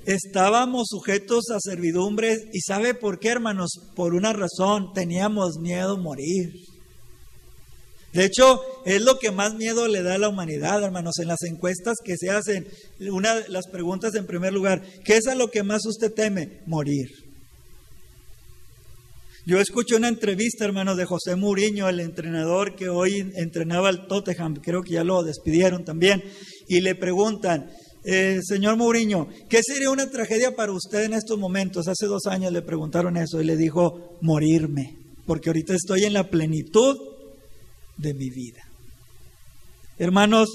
Estábamos 0.07 0.87
sujetos 0.89 1.51
a 1.51 1.59
servidumbre 1.59 2.49
y 2.53 2.61
¿sabe 2.61 2.95
por 2.95 3.19
qué, 3.19 3.31
hermanos? 3.31 3.71
Por 3.97 4.15
una 4.15 4.33
razón, 4.33 4.93
teníamos 4.95 5.59
miedo 5.59 5.95
a 5.95 6.01
morir. 6.01 6.53
De 8.13 8.25
hecho, 8.25 8.63
es 8.85 9.03
lo 9.03 9.19
que 9.19 9.33
más 9.33 9.55
miedo 9.55 9.89
le 9.89 10.05
da 10.05 10.15
a 10.15 10.19
la 10.19 10.29
humanidad, 10.29 10.81
hermanos. 10.85 11.19
En 11.19 11.27
las 11.27 11.43
encuestas 11.43 11.97
que 12.05 12.17
se 12.17 12.31
hacen, 12.31 12.69
una 13.01 13.35
de 13.35 13.49
las 13.49 13.67
preguntas 13.67 14.15
en 14.15 14.27
primer 14.27 14.53
lugar, 14.53 14.81
¿qué 15.05 15.17
es 15.17 15.27
a 15.27 15.35
lo 15.35 15.51
que 15.51 15.65
más 15.65 15.85
usted 15.87 16.13
teme? 16.13 16.61
Morir. 16.67 17.09
Yo 19.51 19.59
escuché 19.59 19.97
una 19.97 20.07
entrevista, 20.07 20.65
hermanos, 20.65 20.97
de 20.97 21.05
José 21.05 21.35
Mourinho, 21.35 21.89
el 21.89 21.99
entrenador 21.99 22.77
que 22.77 22.89
hoy 22.89 23.33
entrenaba 23.35 23.89
al 23.89 24.07
Tottenham, 24.07 24.55
creo 24.63 24.81
que 24.81 24.93
ya 24.93 25.03
lo 25.03 25.25
despidieron 25.25 25.85
también, 25.85 26.23
y 26.69 26.79
le 26.81 26.95
preguntan, 26.95 27.69
eh, 28.05 28.39
señor 28.45 28.77
Mourinho, 28.77 29.27
¿qué 29.49 29.61
sería 29.65 29.91
una 29.91 30.09
tragedia 30.09 30.55
para 30.55 30.71
usted 30.71 31.03
en 31.03 31.15
estos 31.15 31.37
momentos? 31.37 31.89
Hace 31.89 32.07
dos 32.07 32.27
años 32.27 32.53
le 32.53 32.63
preguntaron 32.63 33.17
eso 33.17 33.41
y 33.41 33.45
le 33.45 33.57
dijo, 33.57 34.17
morirme, 34.21 34.97
porque 35.27 35.49
ahorita 35.49 35.75
estoy 35.75 36.05
en 36.05 36.13
la 36.13 36.31
plenitud 36.31 36.97
de 37.97 38.15
mi 38.15 38.31
vida. 38.31 38.63
Hermanos, 39.99 40.49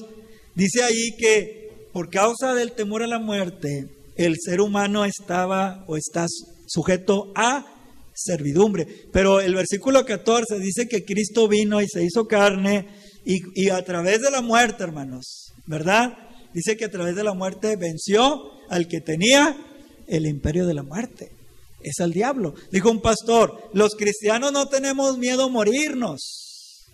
dice 0.55 0.83
ahí 0.83 1.17
que 1.19 1.89
por 1.91 2.09
causa 2.09 2.53
del 2.53 2.71
temor 2.71 3.03
a 3.03 3.07
la 3.07 3.19
muerte, 3.19 3.89
el 4.15 4.35
ser 4.39 4.61
humano 4.61 5.03
estaba 5.03 5.83
o 5.89 5.97
está 5.97 6.27
sujeto 6.65 7.33
a 7.35 7.74
servidumbre. 8.15 8.87
Pero 9.11 9.41
el 9.41 9.53
versículo 9.53 10.05
14 10.05 10.59
dice 10.59 10.87
que 10.87 11.03
Cristo 11.03 11.47
vino 11.47 11.81
y 11.81 11.87
se 11.87 12.03
hizo 12.03 12.25
carne 12.27 12.87
y, 13.25 13.69
a 13.69 13.83
través 13.83 14.21
de 14.21 14.31
la 14.31 14.41
muerte, 14.41 14.83
hermanos, 14.83 15.51
¿verdad? 15.65 16.13
Dice 16.53 16.77
que 16.77 16.85
a 16.85 16.91
través 16.91 17.15
de 17.15 17.23
la 17.23 17.33
muerte 17.33 17.75
venció 17.75 18.51
al 18.69 18.87
que 18.87 19.01
tenía 19.01 19.57
el 20.07 20.25
imperio 20.25 20.65
de 20.65 20.73
la 20.73 20.83
muerte. 20.83 21.31
Es 21.81 21.99
al 21.99 22.11
diablo. 22.11 22.53
Dijo 22.71 22.89
un 22.89 23.01
pastor, 23.01 23.69
los 23.73 23.95
cristianos 23.95 24.51
no 24.51 24.67
tenemos 24.67 25.17
miedo 25.17 25.45
a 25.45 25.49
morirnos. 25.49 26.85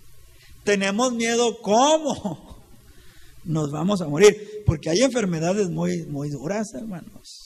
Tenemos 0.64 1.14
miedo 1.14 1.58
cómo 1.62 2.62
nos 3.44 3.72
vamos 3.72 4.02
a 4.02 4.08
morir. 4.08 4.64
Porque 4.66 4.90
hay 4.90 5.02
enfermedades 5.02 5.70
muy, 5.70 6.06
muy 6.08 6.30
duras, 6.30 6.74
hermanos. 6.74 7.42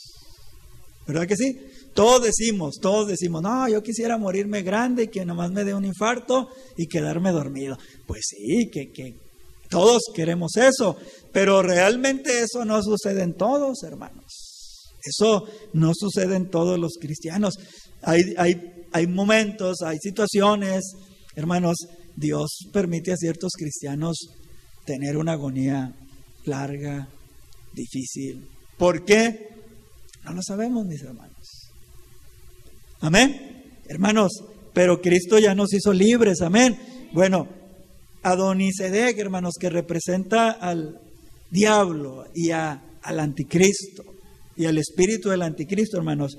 ¿Verdad 1.07 1.27
que 1.27 1.35
sí? 1.35 1.59
Todos 1.95 2.23
decimos, 2.23 2.75
todos 2.81 3.07
decimos, 3.07 3.41
no, 3.41 3.69
yo 3.69 3.81
quisiera 3.81 4.17
morirme 4.17 4.63
grande 4.63 5.03
y 5.03 5.07
que 5.07 5.25
nomás 5.25 5.49
me 5.51 5.63
dé 5.63 5.73
un 5.73 5.85
infarto 5.85 6.49
y 6.75 6.87
quedarme 6.87 7.31
dormido. 7.31 7.77
Pues 8.05 8.25
sí, 8.27 8.69
que, 8.69 8.91
que 8.91 9.15
todos 9.69 10.01
queremos 10.13 10.57
eso, 10.57 10.97
pero 11.31 11.61
realmente 11.61 12.41
eso 12.41 12.65
no 12.65 12.83
sucede 12.83 13.23
en 13.23 13.33
todos, 13.35 13.81
hermanos. 13.83 14.25
Eso 15.05 15.45
no 15.71 15.93
sucede 15.95 16.35
en 16.35 16.49
todos 16.49 16.77
los 16.77 16.97
cristianos. 16.99 17.53
Hay, 18.01 18.33
hay, 18.37 18.61
hay 18.91 19.07
momentos, 19.07 19.81
hay 19.81 19.97
situaciones, 20.01 20.83
hermanos, 21.33 21.77
Dios 22.17 22.57
permite 22.73 23.13
a 23.13 23.17
ciertos 23.17 23.53
cristianos 23.57 24.17
tener 24.85 25.15
una 25.15 25.31
agonía 25.31 25.95
larga, 26.43 27.07
difícil. 27.73 28.49
¿Por 28.77 29.05
qué? 29.05 29.47
No 30.25 30.33
lo 30.33 30.41
sabemos, 30.41 30.85
mis 30.85 31.01
hermanos. 31.01 31.34
Amén. 32.99 33.81
Hermanos, 33.87 34.31
pero 34.73 35.01
Cristo 35.01 35.39
ya 35.39 35.55
nos 35.55 35.73
hizo 35.73 35.93
libres. 35.93 36.41
Amén. 36.41 36.77
Bueno, 37.13 37.47
Adonisedec, 38.23 39.17
hermanos, 39.19 39.55
que 39.59 39.69
representa 39.69 40.51
al 40.51 40.99
diablo 41.51 42.25
y 42.33 42.51
al 42.51 43.19
anticristo 43.19 44.03
y 44.57 44.65
al 44.65 44.77
espíritu 44.77 45.29
del 45.29 45.41
anticristo, 45.41 45.97
hermanos, 45.97 46.37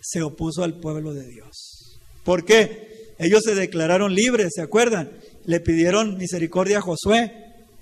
se 0.00 0.22
opuso 0.22 0.62
al 0.62 0.78
pueblo 0.78 1.14
de 1.14 1.26
Dios. 1.26 1.98
¿Por 2.24 2.44
qué? 2.44 3.14
Ellos 3.18 3.42
se 3.44 3.54
declararon 3.54 4.14
libres, 4.14 4.52
¿se 4.54 4.62
acuerdan? 4.62 5.10
Le 5.44 5.60
pidieron 5.60 6.18
misericordia 6.18 6.78
a 6.78 6.82
Josué 6.82 7.32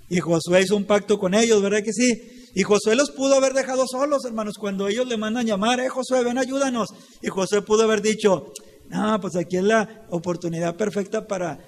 y 0.08 0.20
Josué 0.20 0.62
hizo 0.62 0.76
un 0.76 0.84
pacto 0.84 1.18
con 1.18 1.34
ellos, 1.34 1.60
¿verdad 1.60 1.82
que 1.82 1.92
sí? 1.92 2.33
Y 2.54 2.62
Josué 2.62 2.94
los 2.94 3.10
pudo 3.10 3.34
haber 3.34 3.52
dejado 3.52 3.84
solos, 3.86 4.24
hermanos, 4.24 4.54
cuando 4.58 4.88
ellos 4.88 5.06
le 5.06 5.16
mandan 5.16 5.46
llamar, 5.46 5.80
eh, 5.80 5.88
Josué, 5.88 6.22
ven, 6.22 6.38
ayúdanos. 6.38 6.88
Y 7.20 7.28
Josué 7.28 7.62
pudo 7.62 7.82
haber 7.82 8.00
dicho, 8.00 8.52
no, 8.88 9.20
pues 9.20 9.36
aquí 9.36 9.56
es 9.56 9.64
la 9.64 10.06
oportunidad 10.10 10.76
perfecta 10.76 11.26
para 11.26 11.58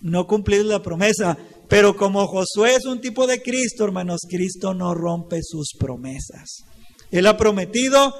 no 0.00 0.26
cumplir 0.26 0.64
la 0.64 0.82
promesa. 0.82 1.38
Pero 1.68 1.96
como 1.96 2.26
Josué 2.26 2.74
es 2.74 2.84
un 2.84 3.00
tipo 3.00 3.26
de 3.26 3.42
Cristo, 3.42 3.84
hermanos, 3.84 4.22
Cristo 4.28 4.74
no 4.74 4.94
rompe 4.94 5.40
sus 5.42 5.72
promesas. 5.78 6.64
Él 7.10 7.26
ha 7.26 7.36
prometido 7.36 8.14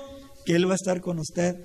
que 0.44 0.54
Él 0.54 0.68
va 0.68 0.72
a 0.72 0.76
estar 0.76 1.00
con 1.00 1.18
usted 1.18 1.56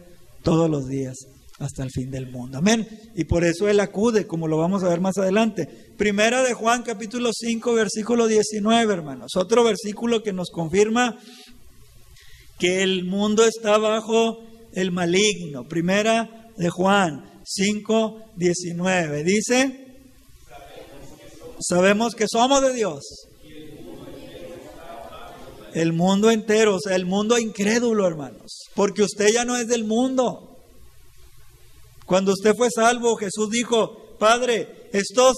todos 0.44 0.70
los 0.70 0.88
días 0.88 1.16
hasta 1.60 1.84
el 1.84 1.92
fin 1.92 2.10
del 2.10 2.32
mundo. 2.32 2.58
Amén. 2.58 2.88
Y 3.16 3.26
por 3.26 3.44
eso 3.44 3.68
Él 3.68 3.80
acude, 3.82 4.26
como 4.26 4.48
lo 4.48 4.58
vamos 4.58 4.84
a 4.84 4.90
ver 4.90 5.02
más 5.02 5.18
adelante. 5.18 5.68
Primera 5.98 6.42
de 6.42 6.54
Juan 6.54 6.84
capítulo 6.84 7.32
5, 7.34 7.74
versículo 7.74 8.28
19, 8.28 8.94
hermanos. 8.94 9.36
Otro 9.36 9.64
versículo 9.64 10.24
que 10.24 10.34
nos 10.34 10.50
confirma 10.50 11.20
que 12.58 12.82
el 12.82 13.06
mundo 13.06 13.46
está 13.46 13.78
bajo 13.78 14.40
el 14.74 14.92
maligno. 14.92 15.68
Primera 15.68 16.50
de 16.58 16.70
Juan 16.70 17.42
5, 17.44 18.34
19. 18.38 19.24
Dice, 19.24 19.88
sabemos 21.60 22.16
que 22.16 22.26
somos 22.28 22.62
de 22.62 22.74
Dios. 22.74 23.04
El 25.74 25.94
mundo 25.94 26.32
entero, 26.32 26.76
o 26.76 26.80
sea, 26.80 26.96
el 26.96 27.06
mundo 27.06 27.38
incrédulo, 27.38 28.08
hermanos. 28.08 28.64
Porque 28.76 29.04
usted 29.04 29.28
ya 29.34 29.46
no 29.46 29.56
es 29.56 29.68
del 29.68 29.84
mundo. 29.84 30.49
Cuando 32.10 32.34
usted 32.34 32.56
fue 32.56 32.70
salvo, 32.72 33.16
Jesús 33.18 33.52
dijo, 33.52 34.18
Padre, 34.18 34.90
estos 34.94 35.36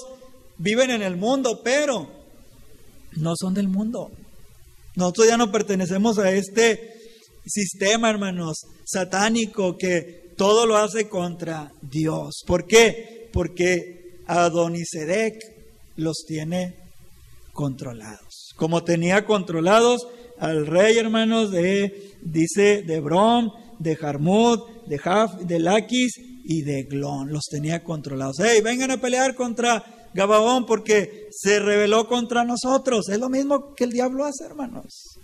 viven 0.57 0.89
en 0.89 1.01
el 1.01 1.17
mundo, 1.17 1.59
pero 1.61 2.09
no 3.17 3.33
son 3.35 3.53
del 3.53 3.67
mundo. 3.67 4.09
Nosotros 4.95 5.27
ya 5.27 5.35
no 5.35 5.51
pertenecemos 5.51 6.17
a 6.17 6.31
este 6.31 6.79
sistema, 7.45 8.09
hermanos, 8.09 8.61
satánico 8.85 9.75
que 9.77 10.31
todo 10.37 10.65
lo 10.65 10.77
hace 10.77 11.09
contra 11.09 11.73
Dios. 11.81 12.41
¿Por 12.47 12.65
qué? 12.67 13.29
Porque 13.33 14.21
Adonisedec 14.27 15.43
los 15.97 16.23
tiene 16.25 16.77
controlados. 17.51 18.53
Como 18.55 18.85
tenía 18.85 19.25
controlados 19.25 20.07
al 20.39 20.65
rey, 20.67 20.97
hermanos, 20.97 21.51
de, 21.51 22.13
dice, 22.21 22.81
de 22.83 23.01
Brom, 23.01 23.49
de 23.77 23.97
Jarmut, 23.97 24.85
de 24.85 24.97
Jaf, 24.97 25.35
de 25.41 25.59
Laquis 25.59 26.30
y 26.43 26.61
de 26.61 26.83
Glon. 26.83 27.31
Los 27.31 27.45
tenía 27.49 27.83
controlados. 27.83 28.37
Hey, 28.39 28.61
vengan 28.63 28.91
a 28.91 29.01
pelear 29.01 29.35
contra 29.35 30.09
Gabaón 30.13 30.65
porque 30.65 31.29
se 31.31 31.59
rebeló 31.59 32.07
contra 32.07 32.43
nosotros. 32.43 33.09
Es 33.09 33.19
lo 33.19 33.29
mismo 33.29 33.73
que 33.75 33.85
el 33.85 33.91
diablo 33.91 34.25
hace, 34.25 34.45
hermanos. 34.45 35.17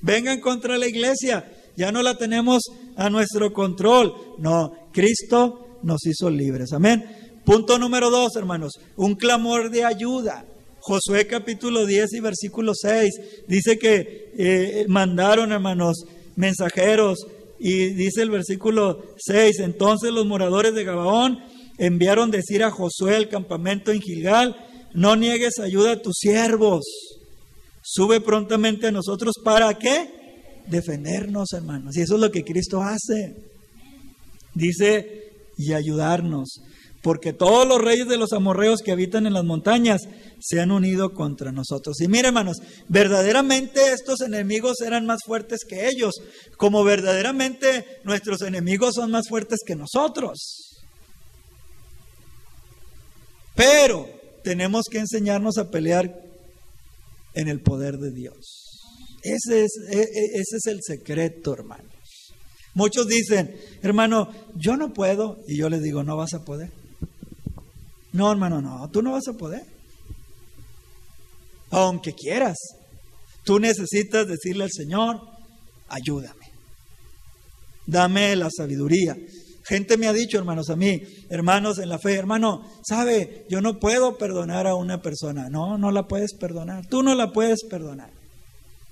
Vengan 0.00 0.40
contra 0.40 0.78
la 0.78 0.86
iglesia. 0.86 1.50
Ya 1.76 1.92
no 1.92 2.02
la 2.02 2.16
tenemos 2.16 2.62
a 2.96 3.08
nuestro 3.08 3.52
control. 3.52 4.14
No, 4.38 4.72
Cristo 4.92 5.78
nos 5.82 6.04
hizo 6.06 6.30
libres. 6.30 6.72
Amén. 6.72 7.04
Punto 7.44 7.78
número 7.78 8.10
dos, 8.10 8.36
hermanos. 8.36 8.72
Un 8.96 9.14
clamor 9.14 9.70
de 9.70 9.84
ayuda. 9.84 10.44
Josué 10.80 11.28
capítulo 11.28 11.86
10 11.86 12.14
y 12.14 12.20
versículo 12.20 12.72
6 12.74 13.44
dice 13.46 13.78
que 13.78 14.32
eh, 14.36 14.84
mandaron, 14.88 15.52
hermanos, 15.52 16.04
mensajeros. 16.34 17.24
Y 17.64 17.90
dice 17.94 18.22
el 18.22 18.30
versículo 18.30 19.14
6, 19.18 19.60
entonces 19.60 20.10
los 20.10 20.26
moradores 20.26 20.74
de 20.74 20.82
Gabaón 20.82 21.38
enviaron 21.78 22.32
decir 22.32 22.64
a 22.64 22.72
Josué 22.72 23.14
al 23.14 23.28
campamento 23.28 23.92
en 23.92 24.00
Gilgal, 24.00 24.56
no 24.94 25.14
niegues 25.14 25.60
ayuda 25.60 25.92
a 25.92 26.02
tus 26.02 26.16
siervos, 26.18 26.84
sube 27.80 28.20
prontamente 28.20 28.88
a 28.88 28.90
nosotros 28.90 29.36
para 29.44 29.78
qué? 29.78 30.10
Defendernos, 30.66 31.52
hermanos. 31.52 31.96
Y 31.96 32.00
eso 32.00 32.16
es 32.16 32.20
lo 32.20 32.32
que 32.32 32.42
Cristo 32.42 32.82
hace. 32.82 33.36
Dice, 34.54 35.30
y 35.56 35.72
ayudarnos, 35.72 36.62
porque 37.02 37.32
todos 37.32 37.66
los 37.66 37.82
reyes 37.82 38.08
de 38.08 38.16
los 38.16 38.32
amorreos 38.32 38.80
que 38.80 38.92
habitan 38.92 39.26
en 39.26 39.34
las 39.34 39.44
montañas 39.44 40.02
se 40.38 40.60
han 40.60 40.70
unido 40.70 41.12
contra 41.12 41.50
nosotros. 41.50 42.00
Y 42.00 42.06
mire, 42.06 42.28
hermanos, 42.28 42.58
verdaderamente 42.88 43.92
estos 43.92 44.20
enemigos 44.20 44.80
eran 44.80 45.04
más 45.04 45.18
fuertes 45.26 45.64
que 45.68 45.88
ellos, 45.88 46.14
como 46.56 46.84
verdaderamente 46.84 48.00
nuestros 48.04 48.42
enemigos 48.42 48.94
son 48.94 49.10
más 49.10 49.28
fuertes 49.28 49.58
que 49.66 49.74
nosotros. 49.74 50.78
Pero 53.56 54.08
tenemos 54.44 54.84
que 54.90 54.98
enseñarnos 54.98 55.58
a 55.58 55.70
pelear 55.70 56.22
en 57.34 57.48
el 57.48 57.60
poder 57.60 57.98
de 57.98 58.12
Dios. 58.12 58.78
Ese 59.24 59.64
es, 59.64 59.72
e, 59.90 60.00
e, 60.00 60.24
ese 60.34 60.56
es 60.56 60.66
el 60.66 60.78
secreto, 60.82 61.52
hermanos. 61.52 61.92
Muchos 62.74 63.06
dicen, 63.06 63.54
hermano, 63.82 64.30
yo 64.54 64.76
no 64.76 64.92
puedo. 64.92 65.38
Y 65.46 65.58
yo 65.58 65.68
les 65.68 65.82
digo, 65.82 66.02
no 66.02 66.16
vas 66.16 66.32
a 66.34 66.44
poder. 66.44 66.81
No, 68.12 68.30
hermano, 68.30 68.60
no, 68.60 68.88
tú 68.90 69.02
no 69.02 69.12
vas 69.12 69.28
a 69.28 69.32
poder. 69.32 69.64
Aunque 71.70 72.12
quieras. 72.12 72.58
Tú 73.44 73.58
necesitas 73.58 74.28
decirle 74.28 74.64
al 74.64 74.70
Señor, 74.70 75.20
ayúdame. 75.88 76.52
Dame 77.86 78.36
la 78.36 78.48
sabiduría. 78.50 79.16
Gente 79.64 79.96
me 79.96 80.08
ha 80.08 80.12
dicho, 80.12 80.38
hermanos, 80.38 80.70
a 80.70 80.76
mí, 80.76 81.02
hermanos 81.30 81.78
en 81.78 81.88
la 81.88 81.98
fe, 81.98 82.14
hermano, 82.14 82.62
sabe, 82.86 83.46
yo 83.48 83.60
no 83.60 83.78
puedo 83.78 84.18
perdonar 84.18 84.66
a 84.66 84.74
una 84.74 85.00
persona. 85.00 85.48
No, 85.48 85.78
no 85.78 85.90
la 85.90 86.06
puedes 86.06 86.34
perdonar. 86.34 86.86
Tú 86.86 87.02
no 87.02 87.14
la 87.14 87.32
puedes 87.32 87.64
perdonar. 87.64 88.10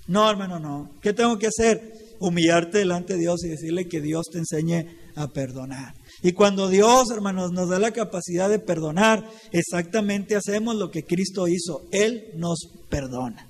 No, 0.07 0.29
hermano, 0.29 0.59
no. 0.59 0.91
¿Qué 1.01 1.13
tengo 1.13 1.39
que 1.39 1.49
hacer? 1.49 2.17
Humillarte 2.21 2.79
delante 2.79 3.15
de 3.15 3.21
Dios 3.21 3.45
y 3.45 3.49
decirle 3.49 3.89
que 3.89 4.01
Dios 4.01 4.27
te 4.31 4.39
enseñe 4.39 4.87
a 5.17 5.29
perdonar. 5.29 5.95
Y 6.23 6.33
cuando 6.33 6.69
Dios, 6.69 7.11
hermanos, 7.11 7.53
nos 7.53 7.69
da 7.69 7.79
la 7.79 7.93
capacidad 7.93 8.51
de 8.51 8.59
perdonar, 8.59 9.29
exactamente 9.53 10.37
hacemos 10.37 10.77
lo 10.77 10.91
que 10.91 11.05
Cristo 11.05 11.49
hizo. 11.49 11.83
Él 11.93 12.33
nos 12.37 12.69
perdona. 12.89 13.47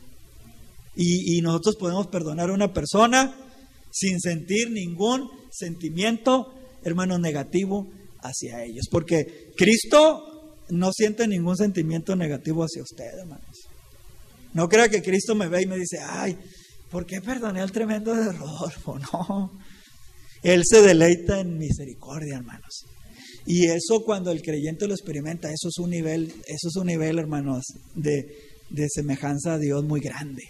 Y, 0.94 1.40
nosotros 1.40 1.76
podemos 1.76 2.08
perdonar 2.08 2.50
a 2.50 2.52
una 2.52 2.72
persona 2.72 3.34
sin 3.90 4.20
sentir 4.20 4.70
ningún 4.70 5.30
sentimiento 5.50 6.52
hermano, 6.82 7.18
negativo 7.18 7.88
hacia 8.22 8.64
ellos. 8.64 8.86
Porque 8.90 9.52
Cristo 9.56 10.56
no 10.68 10.90
siente 10.92 11.26
ningún 11.26 11.56
sentimiento 11.56 12.16
negativo 12.16 12.64
hacia 12.64 12.82
usted, 12.82 13.18
hermanos. 13.18 13.68
No 14.52 14.68
crea 14.68 14.88
que 14.88 15.02
Cristo 15.02 15.34
me 15.34 15.48
ve 15.48 15.62
y 15.62 15.66
me 15.66 15.76
dice, 15.76 15.98
ay, 16.00 16.36
¿por 16.90 17.06
qué 17.06 17.20
perdoné 17.20 17.60
el 17.60 17.72
tremendo 17.72 18.14
de 18.14 18.32
Rodolfo? 18.32 18.98
No. 19.12 19.52
Él 20.42 20.62
se 20.64 20.82
deleita 20.82 21.40
en 21.40 21.58
misericordia, 21.58 22.36
hermanos. 22.36 22.84
Y 23.46 23.66
eso 23.66 24.02
cuando 24.04 24.30
el 24.30 24.42
creyente 24.42 24.86
lo 24.86 24.94
experimenta, 24.94 25.48
eso 25.50 25.68
es 25.68 25.78
un 25.78 25.90
nivel, 25.90 26.32
eso 26.46 26.68
es 26.68 26.76
un 26.76 26.86
nivel, 26.86 27.18
hermanos, 27.18 27.64
de, 27.94 28.26
de 28.70 28.86
semejanza 28.88 29.54
a 29.54 29.58
Dios 29.58 29.84
muy 29.84 30.00
grande. 30.00 30.44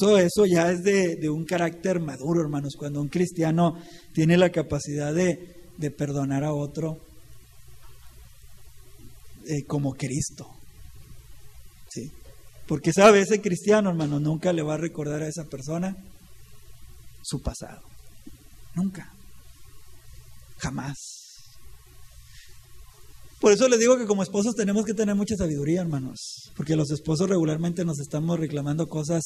Eso, 0.00 0.44
ya 0.44 0.72
es 0.72 0.82
de, 0.82 1.30
un 1.30 1.44
carácter 1.44 2.00
maduro, 2.00 2.40
hermanos, 2.40 2.74
cuando 2.76 3.00
un 3.00 3.08
cristiano 3.08 3.78
tiene 4.12 4.36
la 4.36 4.50
capacidad 4.50 5.14
de, 5.14 5.54
perdonar 5.96 6.42
a 6.42 6.52
otro 6.52 6.98
eh, 9.46 9.62
como 9.66 9.92
Cristo. 9.92 10.48
¿Sí? 11.88 12.10
Porque 12.66 12.92
sabe, 12.92 13.20
ese 13.20 13.40
cristiano, 13.40 13.90
hermano, 13.90 14.18
nunca 14.18 14.52
le 14.52 14.62
va 14.62 14.74
a 14.74 14.78
recordar 14.78 15.22
a 15.22 15.28
esa 15.28 15.44
persona 15.44 15.96
su 17.24 17.40
pasado. 17.40 17.82
Nunca. 18.74 19.12
Jamás. 20.58 21.24
Por 23.40 23.52
eso 23.52 23.68
les 23.68 23.78
digo 23.78 23.98
que 23.98 24.06
como 24.06 24.22
esposos 24.22 24.54
tenemos 24.54 24.84
que 24.84 24.94
tener 24.94 25.14
mucha 25.14 25.36
sabiduría, 25.36 25.82
hermanos. 25.82 26.50
Porque 26.56 26.76
los 26.76 26.90
esposos 26.90 27.28
regularmente 27.28 27.84
nos 27.84 28.00
estamos 28.00 28.38
reclamando 28.38 28.86
cosas 28.86 29.22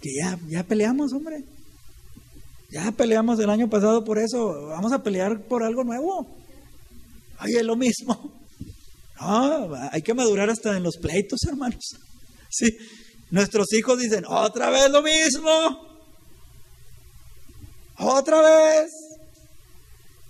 que 0.00 0.10
ya, 0.14 0.38
ya 0.48 0.64
peleamos, 0.64 1.12
hombre. 1.12 1.44
Ya 2.70 2.92
peleamos 2.92 3.40
el 3.40 3.48
año 3.48 3.70
pasado 3.70 4.04
por 4.04 4.18
eso. 4.18 4.66
Vamos 4.66 4.92
a 4.92 5.02
pelear 5.02 5.46
por 5.48 5.62
algo 5.62 5.84
nuevo. 5.84 6.26
Ay, 7.38 7.54
es 7.54 7.64
lo 7.64 7.76
mismo. 7.76 8.34
No, 9.20 9.74
hay 9.90 10.00
que 10.02 10.14
madurar 10.14 10.48
hasta 10.48 10.76
en 10.76 10.84
los 10.84 10.96
pleitos, 10.96 11.40
hermanos. 11.48 11.96
Sí. 12.48 12.68
Nuestros 13.32 13.72
hijos 13.72 13.98
dicen, 13.98 14.24
otra 14.24 14.70
vez 14.70 14.88
lo 14.92 15.02
mismo. 15.02 15.87
Otra 17.98 18.40
vez. 18.40 18.90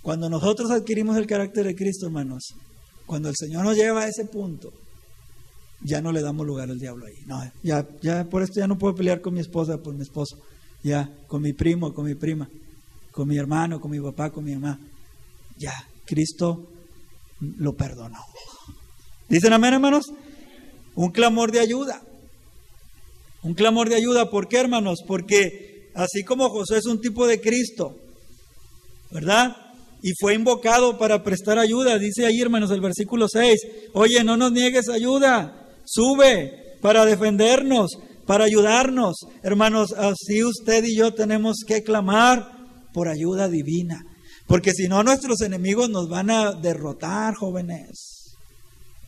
Cuando 0.02 0.30
nosotros 0.30 0.70
adquirimos 0.70 1.16
el 1.16 1.26
carácter 1.26 1.66
de 1.66 1.74
Cristo, 1.74 2.06
hermanos, 2.06 2.54
cuando 3.06 3.28
el 3.28 3.34
Señor 3.36 3.64
nos 3.64 3.76
lleva 3.76 4.02
a 4.02 4.08
ese 4.08 4.24
punto, 4.24 4.72
ya 5.82 6.00
no 6.00 6.12
le 6.12 6.22
damos 6.22 6.46
lugar 6.46 6.70
al 6.70 6.78
diablo 6.78 7.06
ahí. 7.06 7.16
No, 7.26 7.40
ya, 7.62 7.86
ya 8.00 8.24
por 8.24 8.42
esto 8.42 8.60
ya 8.60 8.66
no 8.66 8.78
puedo 8.78 8.94
pelear 8.94 9.20
con 9.20 9.34
mi 9.34 9.40
esposa, 9.40 9.78
por 9.78 9.94
mi 9.94 10.02
esposo, 10.02 10.38
ya, 10.82 11.10
con 11.26 11.42
mi 11.42 11.52
primo, 11.52 11.92
con 11.92 12.06
mi 12.06 12.14
prima, 12.14 12.48
con 13.12 13.28
mi 13.28 13.36
hermano, 13.36 13.80
con 13.80 13.90
mi 13.90 14.00
papá, 14.00 14.30
con 14.30 14.44
mi 14.44 14.54
mamá. 14.54 14.78
Ya, 15.56 15.74
Cristo 16.06 16.70
lo 17.40 17.74
perdonó. 17.74 18.20
¿Dicen 19.28 19.52
amén, 19.52 19.74
hermanos? 19.74 20.06
Un 20.94 21.10
clamor 21.10 21.52
de 21.52 21.60
ayuda. 21.60 22.02
Un 23.42 23.54
clamor 23.54 23.88
de 23.88 23.96
ayuda. 23.96 24.30
¿Por 24.30 24.48
qué, 24.48 24.58
hermanos? 24.58 25.04
Porque 25.06 25.67
así 25.98 26.24
como 26.24 26.48
José 26.48 26.78
es 26.78 26.86
un 26.86 27.00
tipo 27.00 27.26
de 27.26 27.40
Cristo, 27.40 27.94
¿verdad? 29.10 29.56
y 30.02 30.12
fue 30.18 30.34
invocado 30.34 30.98
para 30.98 31.22
prestar 31.22 31.58
ayuda. 31.58 31.98
Dice 31.98 32.26
ahí, 32.26 32.40
hermanos, 32.40 32.70
el 32.70 32.80
versículo 32.80 33.26
6, 33.28 33.60
oye, 33.94 34.22
no 34.24 34.36
nos 34.36 34.52
niegues 34.52 34.88
ayuda, 34.88 35.68
sube 35.84 36.76
para 36.80 37.04
defendernos, 37.04 37.98
para 38.26 38.44
ayudarnos. 38.44 39.16
Hermanos, 39.42 39.92
así 39.92 40.44
usted 40.44 40.84
y 40.84 40.96
yo 40.96 41.14
tenemos 41.14 41.64
que 41.66 41.82
clamar 41.82 42.46
por 42.92 43.08
ayuda 43.08 43.48
divina. 43.48 44.02
Porque 44.46 44.72
si 44.72 44.88
no, 44.88 45.02
nuestros 45.02 45.40
enemigos 45.42 45.90
nos 45.90 46.08
van 46.08 46.30
a 46.30 46.52
derrotar, 46.52 47.34
jóvenes. 47.34 48.34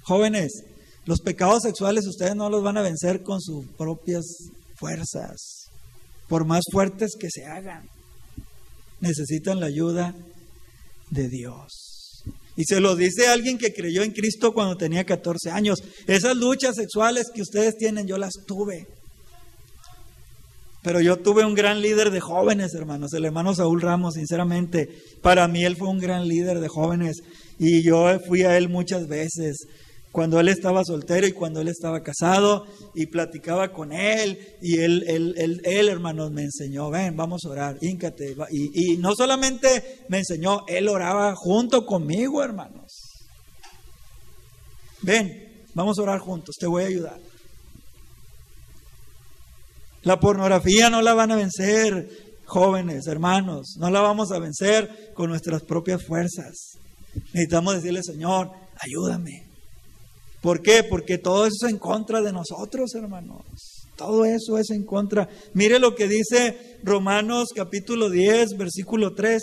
Jóvenes, 0.03 0.65
los 1.07 1.21
pecados 1.21 1.63
sexuales 1.63 2.07
ustedes 2.07 2.37
no 2.37 2.51
los 2.51 2.63
van 2.63 2.77
a 2.77 2.83
vencer 2.83 3.23
con 3.23 3.41
sus 3.41 3.67
propias 3.79 4.25
fuerzas, 4.77 5.60
por 6.31 6.47
más 6.47 6.63
fuertes 6.73 7.17
que 7.19 7.29
se 7.29 7.45
hagan. 7.45 7.83
Necesitan 9.01 9.59
la 9.59 9.67
ayuda 9.67 10.15
de 11.11 11.29
Dios. 11.29 12.23
Y 12.57 12.65
se 12.65 12.81
lo 12.81 12.95
dice 12.95 13.27
alguien 13.27 13.59
que 13.59 13.73
creyó 13.73 14.03
en 14.03 14.13
Cristo 14.13 14.53
cuando 14.53 14.77
tenía 14.77 15.05
14 15.05 15.51
años. 15.51 15.83
Esas 16.07 16.37
luchas 16.37 16.77
sexuales 16.77 17.27
que 17.35 17.43
ustedes 17.43 17.77
tienen, 17.77 18.07
yo 18.07 18.17
las 18.17 18.33
tuve. 18.47 18.87
Pero 20.83 21.01
yo 21.01 21.19
tuve 21.19 21.45
un 21.45 21.55
gran 21.55 21.83
líder 21.83 22.11
de 22.11 22.21
jóvenes, 22.21 22.75
hermanos, 22.75 23.13
el 23.13 23.25
hermano 23.25 23.55
Saúl 23.55 23.81
Ramos, 23.81 24.15
sinceramente. 24.15 24.89
Para 25.23 25.49
mí 25.49 25.65
él 25.65 25.77
fue 25.77 25.89
un 25.89 25.99
gran 25.99 26.29
líder 26.29 26.61
de 26.61 26.69
jóvenes 26.69 27.17
y 27.59 27.83
yo 27.83 28.19
fui 28.29 28.43
a 28.45 28.57
él 28.57 28.69
muchas 28.69 29.09
veces. 29.09 29.67
Cuando 30.13 30.41
él 30.41 30.49
estaba 30.49 30.85
soltero 30.85 31.27
y 31.27 31.33
cuando 31.33 31.61
él 31.61 31.69
estaba 31.69 32.03
casado 32.03 32.67
y 32.95 33.07
platicaba 33.07 33.73
con 33.73 33.93
él 33.93 34.57
y 34.61 34.79
él, 34.79 35.05
él, 35.07 35.35
él, 35.37 35.61
él 35.65 35.89
hermanos, 35.89 36.33
me 36.33 36.43
enseñó, 36.43 36.91
ven, 36.91 37.17
vamos 37.17 37.45
a 37.45 37.51
orar, 37.51 37.79
híncate. 37.81 38.35
Y, 38.51 38.95
y 38.95 38.97
no 38.97 39.15
solamente 39.15 40.05
me 40.09 40.19
enseñó, 40.19 40.67
él 40.67 40.89
oraba 40.89 41.35
junto 41.37 41.87
conmigo, 41.87 42.43
hermanos. 42.43 43.11
Ven, 45.03 45.65
vamos 45.75 45.99
a 45.99 46.03
orar 46.03 46.19
juntos, 46.19 46.57
te 46.59 46.67
voy 46.67 46.83
a 46.83 46.89
ayudar. 46.89 47.21
La 50.03 50.19
pornografía 50.19 50.91
no 50.91 51.03
la 51.03 51.15
van 51.15 51.31
a 51.31 51.37
vencer, 51.37 52.09
jóvenes, 52.47 53.07
hermanos, 53.07 53.77
no 53.79 53.91
la 53.91 54.01
vamos 54.01 54.33
a 54.33 54.39
vencer 54.39 55.13
con 55.15 55.31
nuestras 55.31 55.63
propias 55.63 56.05
fuerzas. 56.05 56.79
Necesitamos 57.33 57.75
decirle, 57.75 58.03
Señor, 58.03 58.51
ayúdame. 58.79 59.50
¿Por 60.41 60.63
qué? 60.63 60.83
Porque 60.83 61.19
todo 61.19 61.47
eso 61.47 61.67
es 61.67 61.73
en 61.73 61.79
contra 61.79 62.23
de 62.23 62.33
nosotros, 62.33 62.95
hermanos. 62.95 63.43
Todo 63.97 64.25
eso 64.25 64.57
es 64.57 64.71
en 64.71 64.85
contra. 64.85 65.29
Mire 65.53 65.79
lo 65.79 65.95
que 65.95 66.09
dice 66.09 66.79
Romanos 66.83 67.49
capítulo 67.55 68.09
10, 68.09 68.57
versículo 68.57 69.15
13. 69.15 69.39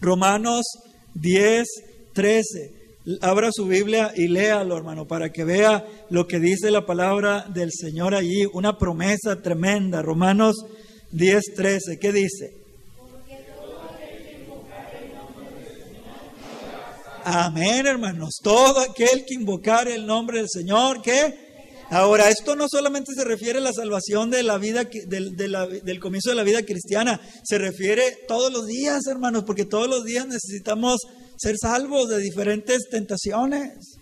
Romanos 0.00 0.66
10, 1.14 1.66
13. 2.12 2.84
Abra 3.22 3.50
su 3.52 3.66
Biblia 3.66 4.12
y 4.14 4.28
léalo, 4.28 4.76
hermano, 4.76 5.06
para 5.06 5.30
que 5.32 5.44
vea 5.44 5.86
lo 6.10 6.26
que 6.26 6.38
dice 6.38 6.70
la 6.70 6.84
palabra 6.84 7.46
del 7.54 7.70
Señor 7.72 8.14
allí. 8.14 8.44
Una 8.52 8.76
promesa 8.76 9.40
tremenda. 9.40 10.02
Romanos 10.02 10.56
10, 11.12 11.42
13. 11.56 11.98
¿Qué 11.98 12.12
dice? 12.12 12.63
Amén, 17.26 17.86
hermanos. 17.86 18.34
Todo 18.42 18.80
aquel 18.80 19.24
que 19.26 19.32
invocar 19.32 19.88
el 19.88 20.04
nombre 20.04 20.38
del 20.38 20.48
Señor, 20.50 21.00
¿qué? 21.00 21.34
Ahora, 21.88 22.28
esto 22.28 22.54
no 22.54 22.66
solamente 22.68 23.12
se 23.14 23.24
refiere 23.24 23.60
a 23.60 23.62
la 23.62 23.72
salvación 23.72 24.30
de 24.30 24.42
la 24.42 24.58
vida, 24.58 24.84
del, 25.06 25.34
del 25.34 26.00
comienzo 26.00 26.30
de 26.30 26.36
la 26.36 26.42
vida 26.42 26.62
cristiana, 26.64 27.18
se 27.42 27.56
refiere 27.56 28.18
todos 28.28 28.52
los 28.52 28.66
días, 28.66 29.06
hermanos, 29.06 29.44
porque 29.46 29.64
todos 29.64 29.88
los 29.88 30.04
días 30.04 30.26
necesitamos 30.26 31.00
ser 31.38 31.56
salvos 31.58 32.08
de 32.08 32.18
diferentes 32.18 32.88
tentaciones. 32.90 33.96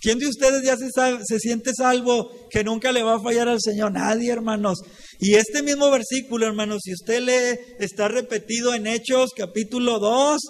¿Quién 0.00 0.18
de 0.18 0.26
ustedes 0.26 0.62
ya 0.64 0.76
se, 0.76 0.90
se, 0.90 1.38
siente 1.38 1.72
salvo 1.72 2.30
que 2.50 2.64
nunca 2.64 2.90
le 2.90 3.04
va 3.04 3.14
a 3.14 3.22
fallar 3.22 3.48
al 3.48 3.60
Señor? 3.60 3.92
Nadie, 3.92 4.32
hermanos. 4.32 4.80
Y 5.20 5.34
este 5.34 5.62
mismo 5.62 5.88
versículo, 5.90 6.46
hermanos, 6.46 6.80
si 6.82 6.92
usted 6.92 7.20
lee, 7.20 7.76
está 7.78 8.08
repetido 8.08 8.74
en 8.74 8.88
Hechos 8.88 9.30
capítulo 9.36 10.00
2, 10.00 10.40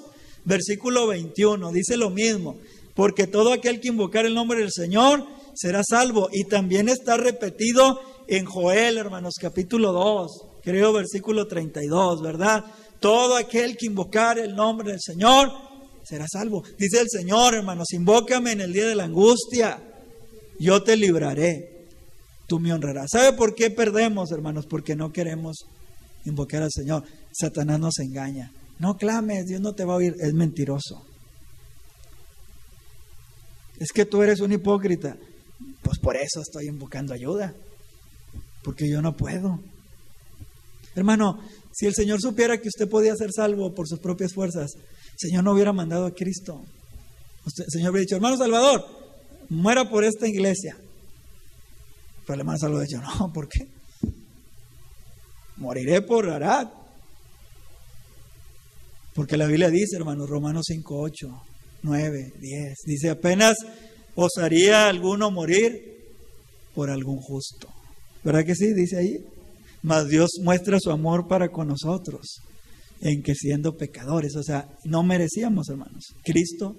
versículo 0.45 1.07
21, 1.07 1.73
dice 1.73 1.97
lo 1.97 2.11
mismo, 2.11 2.57
porque 2.95 3.27
todo 3.27 3.53
aquel 3.53 3.81
que 3.81 3.89
invocar 3.89 4.27
el 4.27 4.35
nombre 4.35 4.61
del 4.61 4.71
Señor 4.73 5.27
será 5.55 5.83
salvo. 5.89 6.29
Y 6.33 6.45
también 6.45 6.89
está 6.89 7.17
repetido 7.17 8.01
en 8.29 8.45
Joel, 8.45 8.99
hermanos, 8.99 9.35
capítulo 9.41 9.93
2, 9.93 10.47
creo 10.63 10.93
versículo 10.93 11.47
32, 11.47 12.23
¿verdad? 12.23 12.65
Todo 13.01 13.37
aquel 13.37 13.77
que 13.77 13.87
invocar 13.87 14.39
el 14.39 14.55
nombre 14.55 14.93
del 14.93 15.01
Señor 15.01 15.51
será 16.05 16.27
salvo. 16.29 16.63
Dice 16.79 17.01
el 17.01 17.09
Señor, 17.09 17.55
hermanos, 17.55 17.93
invócame 17.93 18.53
en 18.53 18.61
el 18.61 18.73
día 18.73 18.87
de 18.87 18.95
la 18.95 19.05
angustia, 19.05 19.83
yo 20.59 20.83
te 20.83 20.97
libraré, 20.97 21.87
tú 22.47 22.61
me 22.61 22.73
honrarás. 22.73 23.11
¿Sabe 23.11 23.37
por 23.37 23.55
qué 23.55 23.71
perdemos, 23.71 24.31
hermanos? 24.31 24.67
Porque 24.67 24.97
no 24.97 25.13
queremos 25.13 25.67
invocar 26.25 26.63
al 26.63 26.71
Señor. 26.73 27.05
Satanás 27.33 27.81
nos 27.81 27.99
engaña. 27.99 28.53
No 28.79 28.97
clames, 28.97 29.47
Dios 29.47 29.61
no 29.61 29.75
te 29.75 29.85
va 29.85 29.95
a 29.95 29.97
oír. 29.97 30.15
Es 30.21 30.35
mentiroso. 30.35 31.05
Es 33.79 33.91
que 33.93 34.05
tú 34.05 34.23
eres 34.23 34.41
un 34.41 34.53
hipócrita. 34.53 35.17
Pues 35.83 35.99
por 35.99 36.17
eso 36.17 36.41
estoy 36.41 36.67
invocando 36.67 37.15
ayuda. 37.15 37.55
Porque 38.63 38.89
yo 38.89 39.03
no 39.03 39.17
puedo. 39.17 39.61
Hermano, 40.95 41.41
si 41.73 41.87
el 41.87 41.95
Señor 41.95 42.21
supiera 42.21 42.59
que 42.59 42.69
usted 42.69 42.89
podía 42.89 43.15
ser 43.17 43.31
salvo 43.33 43.75
por 43.75 43.89
sus 43.89 43.99
propias 43.99 44.33
fuerzas, 44.33 44.73
el 44.77 45.19
Señor 45.19 45.45
no 45.45 45.53
hubiera 45.53 45.73
mandado 45.73 46.07
a 46.07 46.15
Cristo. 46.15 46.63
el 47.45 47.71
Señor 47.71 47.91
hubiera 47.91 48.03
dicho, 48.03 48.17
hermano 48.17 48.37
Salvador, 48.37 48.85
muera 49.49 49.89
por 49.91 50.05
esta 50.05 50.29
iglesia. 50.29 50.77
Pero 52.23 52.35
el 52.35 52.41
hermano 52.41 52.59
Salvador 52.59 52.87
dicho, 52.87 53.01
no, 53.01 53.33
¿por 53.33 53.49
qué? 53.49 53.69
Moriré 55.57 56.03
por 56.03 56.29
Arad. 56.31 56.69
Porque 59.15 59.37
la 59.37 59.47
Biblia 59.47 59.71
dice, 59.71 59.97
hermanos, 59.97 60.29
Romanos 60.29 60.65
5, 60.69 61.01
8, 61.01 61.43
9, 61.83 62.33
10, 62.41 62.79
dice, 62.85 63.11
apenas 63.11 63.57
osaría 64.15 64.89
alguno 64.89 65.31
morir 65.31 65.95
por 66.75 66.91
algún 66.91 67.19
justo. 67.19 67.69
¿Verdad 68.25 68.45
que 68.45 68.55
sí? 68.55 68.73
Dice 68.73 68.97
ahí. 68.99 69.19
Mas 69.83 70.09
Dios 70.09 70.31
muestra 70.43 70.81
su 70.81 70.91
amor 70.91 71.29
para 71.29 71.51
con 71.51 71.69
nosotros, 71.69 72.41
en 73.03 73.23
que 73.23 73.35
siendo 73.35 73.77
pecadores, 73.77 74.35
o 74.35 74.43
sea, 74.43 74.67
no 74.85 75.03
merecíamos, 75.03 75.69
hermanos, 75.69 76.15
Cristo 76.25 76.75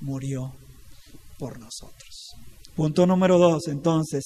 murió 0.00 0.54
por 1.36 1.58
nosotros. 1.58 2.30
Punto 2.76 3.06
número 3.06 3.38
dos, 3.38 3.66
entonces, 3.66 4.24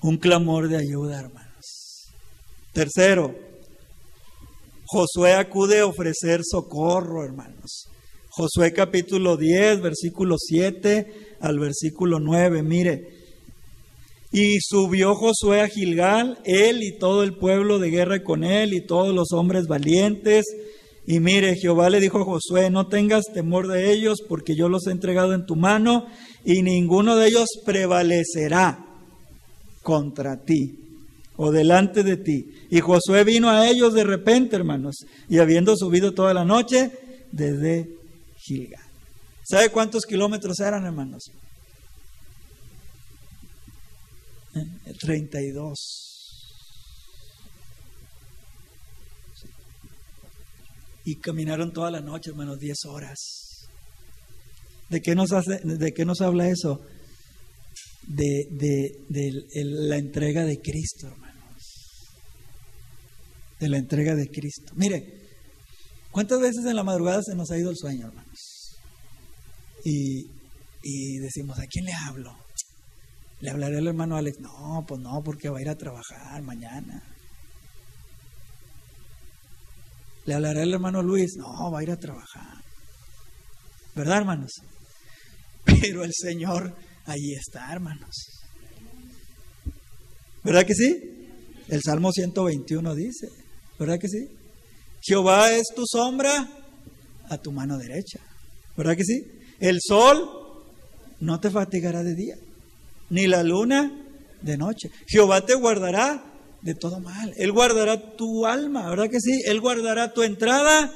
un 0.00 0.16
clamor 0.16 0.68
de 0.68 0.76
ayuda, 0.76 1.18
hermanos. 1.18 2.12
Tercero, 2.72 3.34
Josué 4.88 5.32
acude 5.32 5.80
a 5.80 5.86
ofrecer 5.86 6.42
socorro, 6.44 7.24
hermanos. 7.24 7.88
Josué 8.28 8.72
capítulo 8.72 9.36
10, 9.36 9.80
versículo 9.80 10.36
7 10.38 11.38
al 11.40 11.58
versículo 11.58 12.20
9. 12.20 12.62
Mire, 12.62 13.08
y 14.30 14.58
subió 14.60 15.16
Josué 15.16 15.62
a 15.62 15.68
Gilgal, 15.68 16.38
él 16.44 16.84
y 16.84 16.98
todo 16.98 17.24
el 17.24 17.36
pueblo 17.36 17.80
de 17.80 17.90
guerra 17.90 18.22
con 18.22 18.44
él 18.44 18.74
y 18.74 18.86
todos 18.86 19.12
los 19.12 19.32
hombres 19.32 19.66
valientes. 19.66 20.44
Y 21.04 21.18
mire, 21.18 21.56
Jehová 21.56 21.90
le 21.90 21.98
dijo 21.98 22.20
a 22.20 22.24
Josué, 22.24 22.70
no 22.70 22.86
tengas 22.86 23.24
temor 23.34 23.66
de 23.66 23.90
ellos, 23.90 24.22
porque 24.28 24.54
yo 24.54 24.68
los 24.68 24.86
he 24.86 24.92
entregado 24.92 25.34
en 25.34 25.46
tu 25.46 25.56
mano, 25.56 26.06
y 26.44 26.62
ninguno 26.62 27.16
de 27.16 27.26
ellos 27.26 27.48
prevalecerá 27.64 28.86
contra 29.82 30.44
ti 30.44 30.85
o 31.36 31.50
delante 31.50 32.02
de 32.02 32.16
ti. 32.16 32.46
Y 32.70 32.80
Josué 32.80 33.24
vino 33.24 33.50
a 33.50 33.68
ellos 33.68 33.94
de 33.94 34.04
repente, 34.04 34.56
hermanos, 34.56 34.96
y 35.28 35.38
habiendo 35.38 35.76
subido 35.76 36.14
toda 36.14 36.34
la 36.34 36.44
noche 36.44 36.90
desde 37.32 37.88
Gilgal. 38.38 38.82
¿Sabe 39.44 39.70
cuántos 39.70 40.04
kilómetros 40.04 40.58
eran, 40.60 40.84
hermanos? 40.84 41.30
32. 45.00 46.02
Y 51.04 51.16
caminaron 51.16 51.72
toda 51.72 51.90
la 51.90 52.00
noche, 52.00 52.30
hermanos, 52.30 52.58
10 52.58 52.76
horas. 52.86 53.68
¿De 54.88 55.00
qué 55.00 55.14
nos, 55.14 55.32
hace, 55.32 55.60
de 55.62 55.92
qué 55.92 56.04
nos 56.04 56.20
habla 56.20 56.48
eso? 56.48 56.80
De, 58.08 58.46
de 58.50 59.44
la 59.64 59.98
entrega 59.98 60.44
de 60.44 60.60
Cristo, 60.60 61.08
hermanos 61.08 61.25
de 63.58 63.68
la 63.68 63.78
entrega 63.78 64.14
de 64.14 64.28
Cristo. 64.28 64.72
Mire, 64.76 65.02
¿cuántas 66.10 66.40
veces 66.40 66.64
en 66.66 66.76
la 66.76 66.84
madrugada 66.84 67.22
se 67.22 67.34
nos 67.34 67.50
ha 67.50 67.58
ido 67.58 67.70
el 67.70 67.76
sueño, 67.76 68.06
hermanos? 68.06 68.76
Y, 69.84 70.26
y 70.82 71.18
decimos, 71.18 71.58
¿a 71.58 71.66
quién 71.66 71.84
le 71.84 71.92
hablo? 71.92 72.36
¿Le 73.40 73.50
hablaré 73.50 73.78
al 73.78 73.86
hermano 73.86 74.16
Alex? 74.16 74.38
No, 74.40 74.84
pues 74.86 75.00
no, 75.00 75.22
porque 75.22 75.48
va 75.48 75.58
a 75.58 75.62
ir 75.62 75.68
a 75.68 75.76
trabajar 75.76 76.42
mañana. 76.42 77.02
¿Le 80.24 80.34
hablaré 80.34 80.62
al 80.62 80.72
hermano 80.72 81.02
Luis? 81.02 81.36
No, 81.36 81.70
va 81.70 81.80
a 81.80 81.82
ir 81.82 81.90
a 81.90 81.96
trabajar. 81.96 82.62
¿Verdad, 83.94 84.18
hermanos? 84.18 84.50
Pero 85.64 86.04
el 86.04 86.12
Señor 86.12 86.74
ahí 87.04 87.32
está, 87.34 87.72
hermanos. 87.72 88.14
¿Verdad 90.42 90.66
que 90.66 90.74
sí? 90.74 91.16
El 91.68 91.82
Salmo 91.82 92.12
121 92.12 92.94
dice, 92.94 93.28
¿Verdad 93.78 93.98
que 93.98 94.08
sí? 94.08 94.28
Jehová 95.02 95.52
es 95.52 95.66
tu 95.74 95.84
sombra 95.86 96.48
a 97.28 97.38
tu 97.38 97.52
mano 97.52 97.78
derecha. 97.78 98.20
¿Verdad 98.76 98.96
que 98.96 99.04
sí? 99.04 99.22
El 99.60 99.78
sol 99.80 100.28
no 101.20 101.40
te 101.40 101.50
fatigará 101.50 102.02
de 102.02 102.14
día, 102.14 102.36
ni 103.10 103.26
la 103.26 103.42
luna 103.42 103.92
de 104.42 104.56
noche. 104.56 104.90
Jehová 105.06 105.44
te 105.44 105.54
guardará 105.54 106.24
de 106.62 106.74
todo 106.74 107.00
mal. 107.00 107.32
Él 107.36 107.52
guardará 107.52 108.16
tu 108.16 108.46
alma, 108.46 108.88
¿verdad 108.88 109.08
que 109.08 109.20
sí? 109.20 109.42
Él 109.46 109.60
guardará 109.60 110.12
tu 110.12 110.22
entrada 110.22 110.92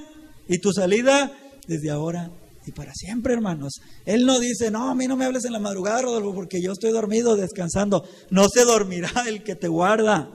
y 0.48 0.58
tu 0.58 0.72
salida 0.72 1.32
desde 1.66 1.90
ahora 1.90 2.30
y 2.66 2.72
para 2.72 2.92
siempre, 2.94 3.32
hermanos. 3.32 3.80
Él 4.04 4.26
no 4.26 4.38
dice, 4.38 4.70
no, 4.70 4.90
a 4.90 4.94
mí 4.94 5.06
no 5.06 5.16
me 5.16 5.24
hables 5.24 5.44
en 5.44 5.52
la 5.52 5.58
madrugada, 5.58 6.02
Rodolfo, 6.02 6.34
porque 6.34 6.60
yo 6.60 6.72
estoy 6.72 6.90
dormido, 6.90 7.36
descansando. 7.36 8.04
No 8.30 8.48
se 8.48 8.64
dormirá 8.64 9.10
el 9.26 9.42
que 9.42 9.54
te 9.54 9.68
guarda. 9.68 10.28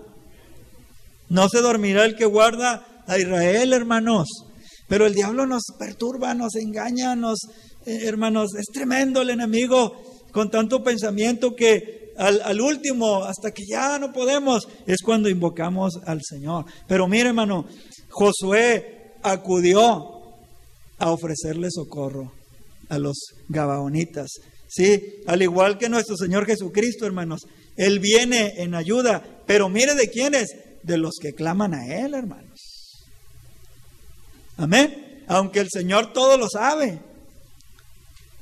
No 1.29 1.49
se 1.49 1.61
dormirá 1.61 2.05
el 2.05 2.15
que 2.15 2.25
guarda 2.25 3.03
a 3.07 3.17
Israel, 3.17 3.73
hermanos. 3.73 4.27
Pero 4.88 5.05
el 5.07 5.13
diablo 5.13 5.47
nos 5.47 5.63
perturba, 5.79 6.33
nos 6.33 6.55
engaña, 6.55 7.15
nos 7.15 7.39
eh, 7.85 8.05
hermanos, 8.05 8.55
es 8.55 8.65
tremendo 8.73 9.21
el 9.21 9.29
enemigo 9.29 9.93
con 10.31 10.49
tanto 10.49 10.83
pensamiento 10.83 11.55
que 11.55 12.13
al, 12.17 12.41
al, 12.43 12.61
último, 12.61 13.23
hasta 13.23 13.51
que 13.51 13.63
ya 13.67 13.99
no 13.99 14.11
podemos, 14.11 14.67
es 14.88 15.01
cuando 15.03 15.29
invocamos 15.29 15.93
al 16.05 16.21
Señor. 16.23 16.65
Pero 16.88 17.07
mire, 17.07 17.29
hermano, 17.29 17.65
Josué 18.09 19.13
acudió 19.21 20.15
a 20.97 21.11
ofrecerle 21.11 21.67
socorro 21.69 22.31
a 22.89 22.97
los 22.97 23.17
gabaonitas. 23.49 24.31
Sí, 24.67 25.21
al 25.27 25.41
igual 25.41 25.77
que 25.77 25.89
nuestro 25.89 26.17
Señor 26.17 26.45
Jesucristo, 26.45 27.05
hermanos, 27.05 27.41
Él 27.75 27.99
viene 27.99 28.53
en 28.57 28.75
ayuda, 28.75 29.43
pero 29.45 29.69
mire 29.69 29.93
de 29.95 30.09
quiénes, 30.09 30.47
de 30.86 30.98
los 30.98 31.15
que 31.19 31.34
claman 31.34 31.74
a 31.74 31.88
Él, 31.88 32.13
hermanos. 32.13 33.04
Amén. 34.58 35.24
Aunque 35.28 35.60
el 35.60 35.69
Señor 35.69 36.13
todo 36.13 36.38
lo 36.38 36.48
sabe, 36.48 37.00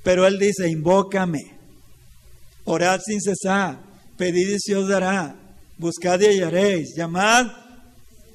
pero 0.04 0.28
Él 0.28 0.38
dice, 0.38 0.70
invócame, 0.70 1.58
orad 2.66 3.00
sin 3.06 3.22
cesar, 3.22 3.80
pedid 4.18 4.56
y 4.56 4.60
se 4.60 4.76
os 4.76 4.88
dará, 4.88 5.36
buscad 5.78 6.20
y 6.20 6.26
hallaréis, 6.26 6.94
llamad 6.96 7.48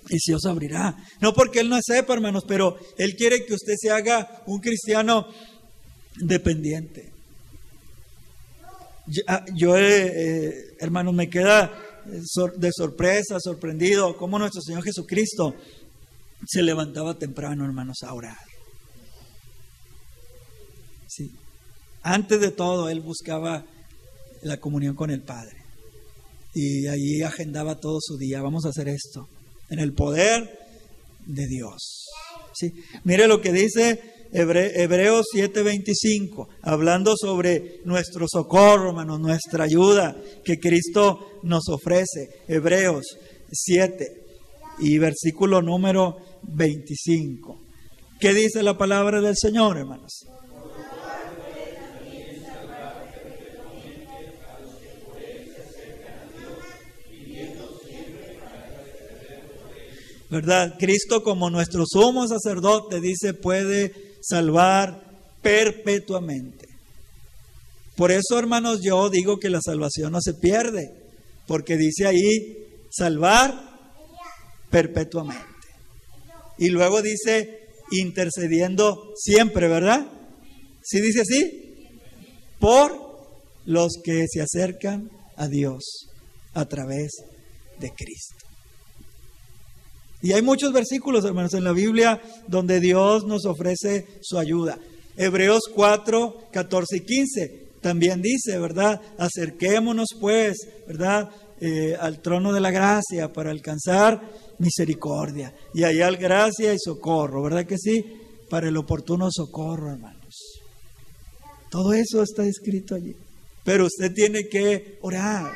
y 0.08 0.18
se 0.18 0.34
os 0.34 0.46
abrirá. 0.46 0.96
No 1.20 1.34
porque 1.34 1.60
Él 1.60 1.68
no 1.68 1.78
sepa, 1.82 2.14
hermanos, 2.14 2.44
pero 2.48 2.78
Él 2.96 3.14
quiere 3.16 3.44
que 3.44 3.54
usted 3.54 3.74
se 3.76 3.90
haga 3.90 4.42
un 4.46 4.60
cristiano 4.60 5.28
dependiente. 6.16 7.12
Yo, 9.54 9.76
eh, 9.76 10.12
eh, 10.14 10.76
hermanos, 10.80 11.14
me 11.14 11.30
queda 11.30 11.72
de 12.08 12.70
sorpresa, 12.72 13.38
sorprendido, 13.40 14.16
cómo 14.16 14.38
nuestro 14.38 14.62
Señor 14.62 14.82
Jesucristo 14.82 15.54
se 16.46 16.62
levantaba 16.62 17.18
temprano, 17.18 17.64
hermanos, 17.64 17.98
a 18.02 18.14
orar. 18.14 18.36
Sí. 21.08 21.30
Antes 22.02 22.40
de 22.40 22.50
todo, 22.50 22.88
Él 22.88 23.00
buscaba 23.00 23.64
la 24.42 24.58
comunión 24.58 24.94
con 24.94 25.10
el 25.10 25.22
Padre. 25.22 25.56
Y 26.54 26.86
allí 26.86 27.22
agendaba 27.22 27.78
todo 27.78 27.98
su 28.00 28.16
día. 28.16 28.40
Vamos 28.40 28.64
a 28.64 28.70
hacer 28.70 28.88
esto. 28.88 29.28
En 29.68 29.78
el 29.78 29.92
poder 29.92 30.58
de 31.26 31.46
Dios. 31.46 32.06
¿Sí? 32.54 32.72
Mire 33.04 33.28
lo 33.28 33.40
que 33.40 33.52
dice 33.52 34.17
Hebreos 34.32 35.26
7:25, 35.32 36.48
hablando 36.62 37.14
sobre 37.16 37.80
nuestro 37.84 38.26
socorro, 38.28 38.90
hermanos, 38.90 39.20
nuestra 39.20 39.64
ayuda 39.64 40.16
que 40.44 40.58
Cristo 40.58 41.40
nos 41.42 41.68
ofrece. 41.68 42.42
Hebreos 42.46 43.04
7 43.50 44.06
y 44.80 44.98
versículo 44.98 45.62
número 45.62 46.16
25. 46.42 47.58
¿Qué 48.20 48.34
dice 48.34 48.62
la 48.62 48.76
palabra 48.76 49.20
del 49.20 49.36
Señor, 49.36 49.78
hermanos? 49.78 50.26
¿Verdad? 60.30 60.74
Cristo 60.78 61.22
como 61.22 61.48
nuestro 61.48 61.84
sumo 61.86 62.28
sacerdote 62.28 63.00
dice 63.00 63.32
puede 63.32 64.07
salvar 64.28 65.02
perpetuamente. 65.42 66.66
Por 67.96 68.12
eso, 68.12 68.38
hermanos, 68.38 68.80
yo 68.82 69.08
digo 69.10 69.38
que 69.38 69.50
la 69.50 69.60
salvación 69.60 70.12
no 70.12 70.20
se 70.20 70.34
pierde, 70.34 70.92
porque 71.46 71.76
dice 71.76 72.06
ahí 72.06 72.56
salvar 72.90 73.54
perpetuamente. 74.70 75.44
Y 76.58 76.68
luego 76.68 77.02
dice 77.02 77.68
intercediendo 77.90 79.12
siempre, 79.16 79.68
¿verdad? 79.68 80.06
¿Sí 80.82 81.00
dice 81.00 81.22
así? 81.22 81.88
Por 82.60 83.08
los 83.64 83.94
que 84.02 84.26
se 84.28 84.42
acercan 84.42 85.10
a 85.36 85.48
Dios 85.48 86.08
a 86.54 86.66
través 86.66 87.12
de 87.78 87.90
Cristo. 87.90 88.47
Y 90.20 90.32
hay 90.32 90.42
muchos 90.42 90.72
versículos, 90.72 91.24
hermanos, 91.24 91.54
en 91.54 91.64
la 91.64 91.72
Biblia 91.72 92.20
donde 92.48 92.80
Dios 92.80 93.24
nos 93.24 93.44
ofrece 93.46 94.06
su 94.20 94.38
ayuda. 94.38 94.78
Hebreos 95.16 95.62
4, 95.74 96.48
14 96.52 96.96
y 96.96 97.00
15 97.00 97.68
también 97.80 98.20
dice, 98.20 98.58
¿verdad? 98.58 99.00
Acerquémonos 99.18 100.08
pues, 100.20 100.56
¿verdad? 100.86 101.30
Eh, 101.60 101.96
al 101.98 102.20
trono 102.20 102.52
de 102.52 102.60
la 102.60 102.70
gracia 102.70 103.32
para 103.32 103.50
alcanzar 103.50 104.20
misericordia 104.58 105.54
y 105.74 105.82
hallar 105.82 106.16
gracia 106.16 106.72
y 106.72 106.78
socorro, 106.78 107.42
¿verdad 107.42 107.66
que 107.66 107.78
sí? 107.78 108.04
Para 108.48 108.68
el 108.68 108.76
oportuno 108.76 109.28
socorro, 109.30 109.92
hermanos. 109.92 110.60
Todo 111.70 111.92
eso 111.92 112.22
está 112.22 112.44
escrito 112.44 112.94
allí. 112.94 113.14
Pero 113.64 113.86
usted 113.86 114.12
tiene 114.14 114.48
que 114.48 114.98
orar. 115.02 115.52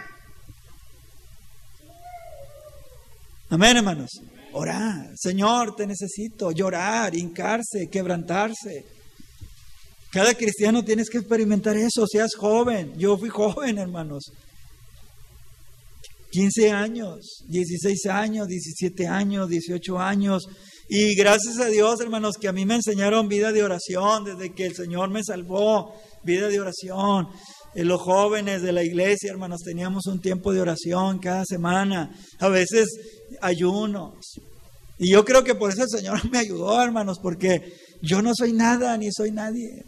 Amén, 3.49 3.77
hermanos. 3.77 4.11
Orar, 4.53 5.13
Señor, 5.17 5.75
te 5.75 5.87
necesito, 5.87 6.53
llorar, 6.53 7.17
hincarse, 7.17 7.89
quebrantarse. 7.91 8.85
Cada 10.11 10.35
cristiano 10.35 10.85
tienes 10.85 11.09
que 11.09 11.19
experimentar 11.19 11.77
eso, 11.77 12.07
seas 12.07 12.35
joven. 12.37 12.93
Yo 12.99 13.17
fui 13.17 13.31
joven, 13.31 13.79
hermanos. 13.79 14.25
15 16.33 16.71
años, 16.71 17.45
16 17.49 18.07
años, 18.07 18.47
17 18.47 19.07
años, 19.07 19.49
18 19.49 19.99
años. 19.99 20.45
Y 20.89 21.15
gracias 21.15 21.59
a 21.59 21.67
Dios, 21.67 22.01
hermanos, 22.01 22.37
que 22.39 22.49
a 22.49 22.53
mí 22.53 22.67
me 22.67 22.75
enseñaron 22.75 23.29
vida 23.29 23.53
de 23.53 23.63
oración 23.63 24.25
desde 24.25 24.55
que 24.55 24.67
el 24.67 24.75
Señor 24.75 25.09
me 25.09 25.25
salvó, 25.25 25.95
vida 26.23 26.49
de 26.49 26.61
oración. 26.61 27.29
En 27.75 27.89
los 27.89 28.01
jóvenes 28.01 28.63
de 28.63 28.73
la 28.73 28.83
iglesia, 28.83 29.31
hermanos, 29.31 29.63
teníamos 29.65 30.07
un 30.07 30.21
tiempo 30.21 30.53
de 30.53 30.61
oración 30.61 31.19
cada 31.19 31.45
semana. 31.47 32.15
A 32.39 32.49
veces 32.49 32.89
ayunos. 33.41 34.15
Y 34.99 35.11
yo 35.11 35.25
creo 35.25 35.43
que 35.43 35.55
por 35.55 35.71
eso 35.71 35.83
el 35.85 35.89
Señor 35.89 36.21
me 36.31 36.39
ayudó, 36.39 36.83
hermanos, 36.83 37.19
porque 37.21 37.75
yo 38.03 38.21
no 38.21 38.33
soy 38.35 38.53
nada 38.53 38.97
ni 38.99 39.11
soy 39.11 39.31
nadie. 39.31 39.85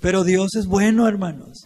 Pero 0.00 0.22
Dios 0.22 0.54
es 0.54 0.66
bueno, 0.66 1.08
hermanos. 1.08 1.64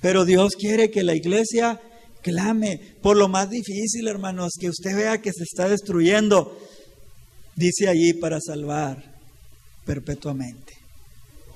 Pero 0.00 0.24
Dios 0.24 0.54
quiere 0.56 0.90
que 0.90 1.02
la 1.02 1.14
iglesia 1.14 1.80
clame 2.22 2.96
por 3.02 3.16
lo 3.16 3.28
más 3.28 3.50
difícil, 3.50 4.08
hermanos, 4.08 4.52
que 4.58 4.68
usted 4.68 4.96
vea 4.96 5.20
que 5.20 5.32
se 5.32 5.42
está 5.42 5.68
destruyendo. 5.68 6.56
Dice 7.56 7.88
allí 7.88 8.14
para 8.14 8.40
salvar 8.40 9.02
perpetuamente. 9.84 10.81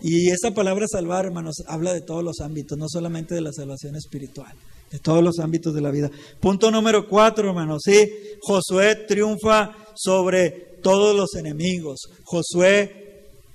Y 0.02 0.30
esa 0.30 0.52
palabra 0.52 0.87
salvar, 0.88 1.26
hermanos, 1.26 1.56
habla 1.66 1.92
de 1.92 2.00
todos 2.00 2.22
los 2.22 2.40
ámbitos, 2.40 2.76
no 2.78 2.87
solamente 2.88 3.35
de 3.35 3.40
la 3.40 3.52
salvación 3.52 3.96
espiritual 3.96 4.54
de 4.90 4.98
todos 4.98 5.22
los 5.22 5.38
ámbitos 5.38 5.74
de 5.74 5.80
la 5.80 5.90
vida. 5.90 6.11
Punto 6.40 6.70
número 6.70 7.09
cuatro, 7.09 7.48
hermanos. 7.48 7.82
Sí, 7.85 8.09
Josué 8.40 8.94
triunfa 9.09 9.72
sobre 9.94 10.50
todos 10.82 11.16
los 11.16 11.35
enemigos. 11.35 12.00
Josué 12.24 13.06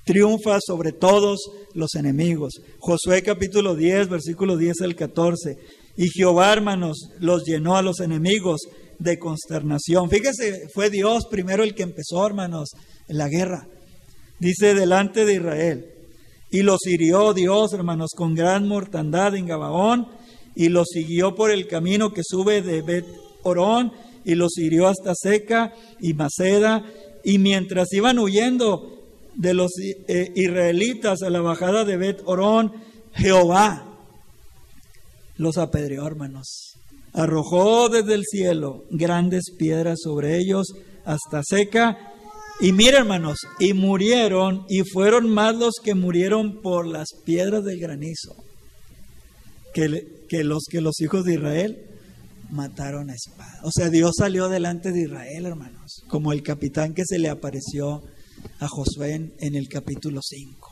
triunfa 0.03 0.59
sobre 0.59 0.91
todos 0.91 1.39
los 1.73 1.95
enemigos. 1.95 2.55
Josué 2.79 3.23
capítulo 3.23 3.75
10, 3.75 4.09
versículo 4.09 4.57
10 4.57 4.81
al 4.81 4.95
14. 4.95 5.57
Y 5.97 6.09
Jehová, 6.09 6.51
hermanos, 6.51 7.09
los 7.19 7.43
llenó 7.45 7.75
a 7.77 7.81
los 7.81 7.99
enemigos 7.99 8.61
de 8.99 9.17
consternación. 9.17 10.09
Fíjese, 10.09 10.67
fue 10.73 10.89
Dios 10.89 11.25
primero 11.29 11.63
el 11.63 11.75
que 11.75 11.83
empezó, 11.83 12.25
hermanos, 12.25 12.69
en 13.07 13.17
la 13.17 13.29
guerra. 13.29 13.67
Dice 14.39 14.73
delante 14.73 15.25
de 15.25 15.35
Israel. 15.35 15.90
Y 16.51 16.63
los 16.63 16.85
hirió 16.85 17.33
Dios, 17.33 17.73
hermanos, 17.73 18.11
con 18.15 18.35
gran 18.35 18.67
mortandad 18.67 19.35
en 19.35 19.47
Gabaón 19.47 20.07
y 20.53 20.69
los 20.69 20.87
siguió 20.89 21.33
por 21.33 21.49
el 21.49 21.67
camino 21.67 22.13
que 22.13 22.23
sube 22.23 22.61
de 22.61 22.81
Bet 22.81 23.05
Orón 23.43 23.93
y 24.25 24.35
los 24.35 24.57
hirió 24.57 24.87
hasta 24.87 25.13
Seca 25.15 25.73
y 25.99 26.13
Maceda. 26.13 26.83
Y 27.23 27.37
mientras 27.37 27.91
iban 27.93 28.19
huyendo 28.19 28.99
de 29.35 29.53
los 29.53 29.71
eh, 29.79 30.31
israelitas 30.35 31.21
a 31.21 31.29
la 31.29 31.41
bajada 31.41 31.85
de 31.85 31.97
Bet 31.97 32.21
Orón, 32.25 32.73
Jehová 33.13 33.87
los 35.37 35.57
apedreó, 35.57 36.05
hermanos. 36.05 36.73
Arrojó 37.13 37.89
desde 37.89 38.13
el 38.13 38.23
cielo 38.25 38.83
grandes 38.89 39.45
piedras 39.57 39.99
sobre 40.03 40.37
ellos 40.37 40.67
hasta 41.05 41.41
Seca. 41.43 42.10
Y 42.63 42.73
mira, 42.73 42.99
hermanos, 42.99 43.39
y 43.59 43.73
murieron, 43.73 44.65
y 44.69 44.83
fueron 44.83 45.27
más 45.27 45.55
los 45.55 45.73
que 45.83 45.95
murieron 45.95 46.61
por 46.61 46.85
las 46.85 47.07
piedras 47.25 47.63
del 47.63 47.79
granizo 47.79 48.35
que, 49.73 50.43
los 50.43 50.65
que 50.69 50.79
los 50.79 51.01
hijos 51.01 51.25
de 51.25 51.33
Israel 51.33 51.87
mataron 52.51 53.09
a 53.09 53.15
espada. 53.15 53.59
O 53.63 53.71
sea, 53.71 53.89
Dios 53.89 54.11
salió 54.15 54.47
delante 54.47 54.91
de 54.91 55.01
Israel, 55.01 55.47
hermanos, 55.47 56.03
como 56.07 56.33
el 56.33 56.43
capitán 56.43 56.93
que 56.93 57.01
se 57.03 57.17
le 57.17 57.29
apareció 57.29 58.03
a 58.59 58.67
Josué 58.67 59.33
en, 59.39 59.55
el 59.55 59.67
capítulo 59.67 60.19
5. 60.21 60.69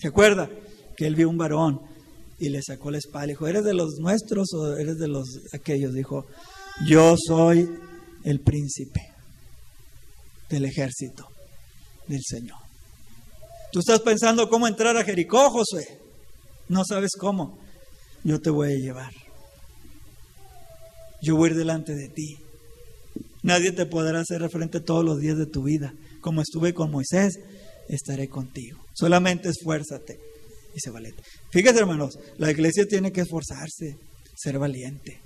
¿Se 0.00 0.06
acuerda? 0.06 0.48
Que 0.96 1.08
él 1.08 1.16
vio 1.16 1.28
un 1.28 1.38
varón 1.38 1.80
y 2.38 2.48
le 2.50 2.62
sacó 2.62 2.92
la 2.92 2.98
espada. 2.98 3.26
Le 3.26 3.32
dijo, 3.32 3.48
¿eres 3.48 3.64
de 3.64 3.74
los 3.74 3.98
nuestros 3.98 4.52
o 4.54 4.76
eres 4.76 4.98
de 4.98 5.08
los 5.08 5.26
aquellos? 5.52 5.94
Dijo, 5.94 6.26
yo 6.86 7.16
soy 7.16 7.68
el 8.22 8.40
príncipe 8.40 9.13
del 10.54 10.64
ejército 10.66 11.26
del 12.06 12.22
Señor. 12.24 12.58
Tú 13.72 13.80
estás 13.80 14.00
pensando 14.00 14.48
cómo 14.48 14.68
entrar 14.68 14.96
a 14.96 15.04
Jericó, 15.04 15.50
Josué. 15.50 15.84
No 16.68 16.84
sabes 16.84 17.10
cómo. 17.18 17.58
Yo 18.22 18.40
te 18.40 18.50
voy 18.50 18.72
a 18.72 18.76
llevar. 18.76 19.12
Yo 21.20 21.36
voy 21.36 21.48
a 21.48 21.52
ir 21.52 21.58
delante 21.58 21.94
de 21.94 22.08
ti. 22.08 22.36
Nadie 23.42 23.72
te 23.72 23.84
podrá 23.84 24.20
hacer 24.20 24.40
referente 24.40 24.80
todos 24.80 25.04
los 25.04 25.18
días 25.18 25.36
de 25.36 25.46
tu 25.46 25.64
vida. 25.64 25.92
Como 26.20 26.40
estuve 26.40 26.72
con 26.72 26.92
Moisés, 26.92 27.34
estaré 27.88 28.28
contigo. 28.28 28.78
Solamente 28.94 29.48
esfuérzate 29.48 30.20
y 30.74 30.80
sé 30.80 30.90
valiente. 30.90 31.22
Fíjese, 31.50 31.80
hermanos, 31.80 32.16
la 32.38 32.50
iglesia 32.50 32.86
tiene 32.86 33.10
que 33.10 33.22
esforzarse, 33.22 33.96
ser 34.36 34.58
valiente. 34.58 35.20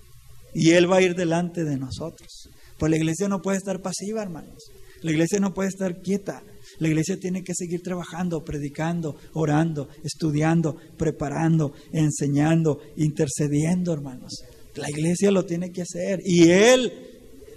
Y 0.55 0.71
Él 0.71 0.91
va 0.91 0.97
a 0.97 1.03
ir 1.03 1.15
delante 1.15 1.65
de 1.65 1.77
nosotros. 1.77 2.49
Pues 2.79 2.91
la 2.91 2.97
iglesia 2.97 3.29
no 3.29 3.43
puede 3.43 3.59
estar 3.59 3.83
pasiva, 3.83 4.23
hermanos. 4.23 4.65
La 5.03 5.11
iglesia 5.11 5.41
no 5.41 5.55
puede 5.55 5.69
estar 5.69 6.01
quieta. 6.01 6.43
La 6.79 6.89
iglesia 6.89 7.19
tiene 7.19 7.43
que 7.43 7.55
seguir 7.55 7.83
trabajando, 7.83 8.45
predicando, 8.45 9.17
orando, 9.33 9.89
estudiando, 10.05 10.77
preparando, 10.97 11.73
enseñando, 11.93 12.81
intercediendo, 12.97 13.93
hermanos. 13.93 14.43
La 14.77 14.89
iglesia 14.91 15.31
lo 15.31 15.45
tiene 15.45 15.73
que 15.73 15.83
hacer. 15.83 16.21
Y 16.25 16.51
Él 16.51 16.93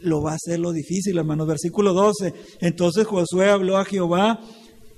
lo 0.02 0.22
va 0.22 0.32
a 0.32 0.36
hacer 0.36 0.60
lo 0.60 0.72
difícil, 0.72 1.18
hermanos. 1.18 1.48
Versículo 1.48 1.94
12. 1.94 2.34
Entonces 2.62 3.06
Josué 3.06 3.50
habló 3.50 3.78
a 3.78 3.86
Jehová 3.86 4.40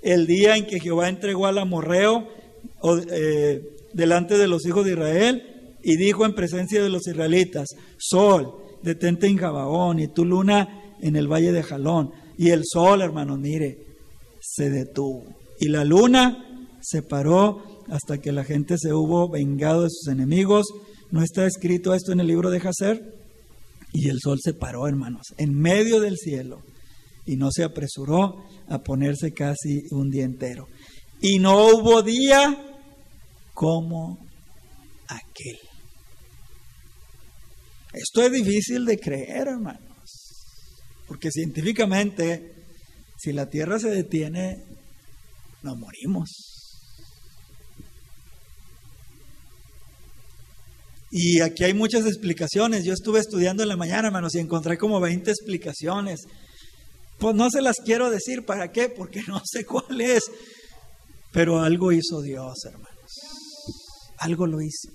el 0.01 0.27
día 0.27 0.55
en 0.57 0.65
que 0.65 0.79
Jehová 0.79 1.09
entregó 1.09 1.47
al 1.47 1.57
amorreo 1.57 2.27
eh, 3.11 3.61
delante 3.93 4.37
de 4.37 4.47
los 4.47 4.65
hijos 4.65 4.85
de 4.85 4.91
Israel 4.91 5.43
y 5.81 5.97
dijo 5.97 6.25
en 6.25 6.33
presencia 6.35 6.81
de 6.81 6.89
los 6.89 7.07
israelitas, 7.07 7.67
Sol, 7.97 8.53
detente 8.81 9.27
en 9.27 9.35
Gabaón 9.35 9.99
y 9.99 10.07
tu 10.07 10.25
luna 10.25 10.95
en 11.01 11.15
el 11.15 11.27
valle 11.27 11.51
de 11.51 11.63
Jalón. 11.63 12.11
Y 12.37 12.49
el 12.49 12.63
sol, 12.65 13.01
hermanos, 13.01 13.39
mire, 13.39 13.77
se 14.39 14.69
detuvo. 14.69 15.23
Y 15.59 15.67
la 15.67 15.83
luna 15.83 16.69
se 16.81 17.01
paró 17.01 17.63
hasta 17.89 18.17
que 18.17 18.31
la 18.31 18.43
gente 18.43 18.75
se 18.77 18.93
hubo 18.93 19.29
vengado 19.29 19.83
de 19.83 19.89
sus 19.89 20.07
enemigos. 20.07 20.65
¿No 21.11 21.21
está 21.21 21.45
escrito 21.45 21.93
esto 21.93 22.11
en 22.11 22.19
el 22.19 22.27
libro 22.27 22.49
de 22.49 22.59
Jacer? 22.59 23.01
Y 23.93 24.09
el 24.09 24.19
sol 24.19 24.39
se 24.41 24.53
paró, 24.53 24.87
hermanos, 24.87 25.27
en 25.37 25.53
medio 25.53 25.99
del 25.99 26.17
cielo 26.17 26.63
y 27.25 27.35
no 27.35 27.49
se 27.51 27.63
apresuró 27.63 28.43
a 28.67 28.79
ponerse 28.79 29.31
casi 29.31 29.83
un 29.91 30.09
día 30.09 30.25
entero. 30.25 30.67
Y 31.21 31.39
no 31.39 31.67
hubo 31.67 32.01
día 32.01 32.57
como 33.53 34.17
aquel. 35.07 35.57
Esto 37.93 38.23
es 38.23 38.31
difícil 38.31 38.85
de 38.85 38.97
creer, 38.97 39.47
hermanos, 39.47 39.92
porque 41.07 41.31
científicamente, 41.31 42.53
si 43.17 43.33
la 43.33 43.49
Tierra 43.49 43.79
se 43.79 43.89
detiene, 43.89 44.63
nos 45.61 45.77
morimos. 45.77 46.29
Y 51.11 51.41
aquí 51.41 51.63
hay 51.63 51.73
muchas 51.73 52.07
explicaciones. 52.07 52.85
Yo 52.85 52.93
estuve 52.93 53.19
estudiando 53.19 53.61
en 53.61 53.69
la 53.69 53.77
mañana, 53.77 54.07
hermanos, 54.07 54.33
y 54.33 54.39
encontré 54.39 54.77
como 54.77 54.99
20 54.99 55.29
explicaciones. 55.29 56.21
Pues 57.19 57.35
no 57.35 57.49
se 57.51 57.61
las 57.61 57.75
quiero 57.85 58.09
decir, 58.09 58.45
¿para 58.45 58.71
qué? 58.71 58.89
Porque 58.89 59.21
no 59.27 59.39
sé 59.45 59.63
cuál 59.63 60.01
es. 60.01 60.23
Pero 61.31 61.61
algo 61.61 61.91
hizo 61.91 62.21
Dios, 62.21 62.65
hermanos. 62.65 63.11
Algo 64.17 64.47
lo 64.47 64.61
hizo. 64.61 64.89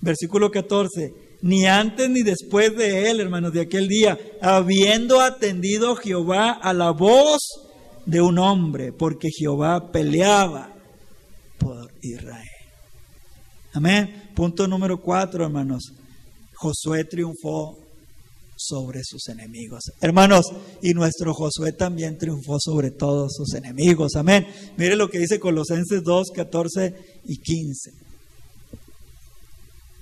Versículo 0.00 0.50
14. 0.50 1.27
Ni 1.40 1.66
antes 1.66 2.10
ni 2.10 2.22
después 2.22 2.76
de 2.76 3.10
él, 3.10 3.20
hermanos, 3.20 3.52
de 3.52 3.60
aquel 3.60 3.86
día, 3.86 4.18
habiendo 4.40 5.20
atendido 5.20 5.94
Jehová 5.94 6.50
a 6.50 6.72
la 6.72 6.90
voz 6.90 7.40
de 8.06 8.20
un 8.20 8.38
hombre, 8.38 8.92
porque 8.92 9.28
Jehová 9.30 9.92
peleaba 9.92 10.74
por 11.58 11.92
Israel. 12.02 12.48
Amén. 13.72 14.30
Punto 14.34 14.66
número 14.66 15.00
cuatro, 15.00 15.44
hermanos. 15.44 15.92
Josué 16.54 17.04
triunfó 17.04 17.76
sobre 18.56 19.04
sus 19.04 19.28
enemigos. 19.28 19.84
Hermanos, 20.00 20.46
y 20.82 20.92
nuestro 20.92 21.32
Josué 21.32 21.72
también 21.72 22.18
triunfó 22.18 22.58
sobre 22.58 22.90
todos 22.90 23.34
sus 23.36 23.54
enemigos. 23.54 24.16
Amén. 24.16 24.46
Mire 24.76 24.96
lo 24.96 25.08
que 25.08 25.20
dice 25.20 25.38
Colosenses 25.38 26.02
2, 26.02 26.30
14 26.34 26.94
y 27.26 27.38
15. 27.38 28.07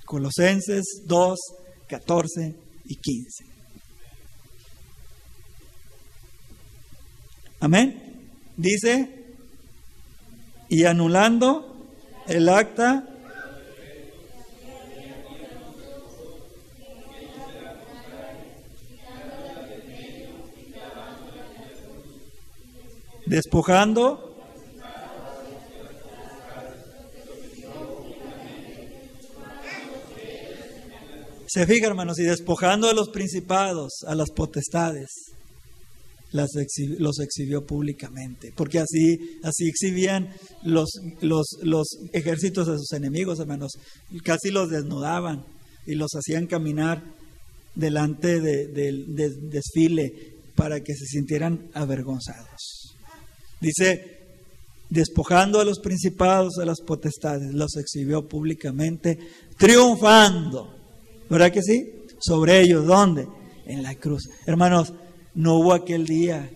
Colosenses 0.07 1.03
2, 1.05 1.37
14 1.89 2.55
y 2.85 2.95
15. 2.95 3.43
Amén. 7.59 8.29
Dice, 8.55 9.35
y 10.69 10.85
anulando 10.85 11.89
el 12.25 12.47
acta 12.47 13.05
despojando 23.25 24.26
Se 31.47 31.65
fija, 31.65 31.87
hermanos, 31.87 32.19
y 32.19 32.23
despojando 32.23 32.89
a 32.89 32.93
los 32.93 33.09
principados, 33.09 34.03
a 34.05 34.15
las 34.15 34.31
potestades, 34.31 35.09
los 36.33 37.19
exhibió 37.19 37.65
públicamente, 37.65 38.51
porque 38.55 38.79
así, 38.79 39.39
así 39.43 39.67
exhibían 39.67 40.29
los, 40.63 40.89
ejércitos 42.11 42.67
de 42.67 42.77
sus 42.77 42.91
enemigos, 42.91 43.39
hermanos, 43.39 43.71
casi 44.23 44.51
los 44.51 44.69
desnudaban 44.69 45.45
y 45.85 45.95
los 45.95 46.11
hacían 46.15 46.47
caminar 46.47 47.01
delante 47.75 48.41
del 48.41 49.15
desfile 49.49 50.35
para 50.55 50.81
que 50.81 50.95
se 50.95 51.05
sintieran 51.05 51.69
avergonzados. 51.73 52.93
Dice, 53.61 54.17
despojando 54.89 55.61
a 55.61 55.65
los 55.65 55.79
principados, 55.79 56.57
a 56.57 56.65
las 56.65 56.81
potestades, 56.81 57.53
los 57.53 57.77
exhibió 57.77 58.27
públicamente, 58.27 59.17
triunfando 59.57 60.76
¿Verdad 61.29 61.51
que 61.51 61.61
sí? 61.61 61.91
Sobre 62.19 62.61
ellos, 62.61 62.85
¿dónde? 62.85 63.27
En 63.65 63.83
la 63.83 63.95
cruz. 63.95 64.29
Hermanos, 64.45 64.93
no 65.33 65.55
hubo 65.55 65.73
aquel 65.73 66.05
día, 66.05 66.49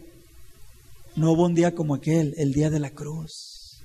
no 1.16 1.32
hubo 1.32 1.46
un 1.46 1.54
día 1.54 1.76
como 1.76 1.96
aquel, 1.96 2.34
el 2.38 2.52
día 2.54 2.70
de 2.70 2.80
la 2.80 2.92
cruz. 2.92 3.82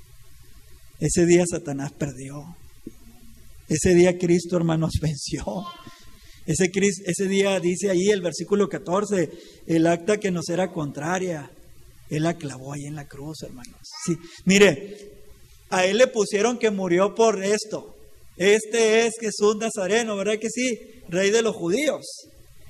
Ese 0.99 1.27
día 1.27 1.45
Satanás 1.47 1.93
perdió. 1.93 2.57
Ese 3.69 3.95
día 3.95 4.17
Cristo, 4.17 4.57
hermanos, 4.57 4.93
venció. 5.03 5.45
Ese, 6.47 6.71
ese 7.05 7.29
día 7.29 7.59
dice 7.59 7.91
ahí 7.91 8.09
el 8.09 8.23
versículo 8.23 8.69
14, 8.69 9.31
el 9.67 9.87
acta 9.87 10.19
que 10.19 10.31
nos 10.31 10.49
era 10.49 10.73
contraria, 10.73 11.51
Él 12.09 12.23
la 12.23 12.35
clavó 12.35 12.73
ahí 12.73 12.85
en 12.87 12.95
la 12.95 13.09
cruz, 13.09 13.43
hermanos. 13.43 13.81
Sí, 14.05 14.17
mire, 14.45 15.11
a 15.71 15.85
Él 15.85 15.99
le 15.99 16.07
pusieron 16.07 16.59
que 16.59 16.71
murió 16.71 17.17
por 17.17 17.43
esto, 17.43 17.96
este 18.37 19.07
es 19.07 19.15
Jesús 19.21 19.57
Nazareno, 19.57 20.17
¿verdad 20.17 20.39
que 20.39 20.51
sí? 20.51 20.79
Rey 21.09 21.31
de 21.31 21.43
los 21.43 21.57
judíos. 21.57 22.05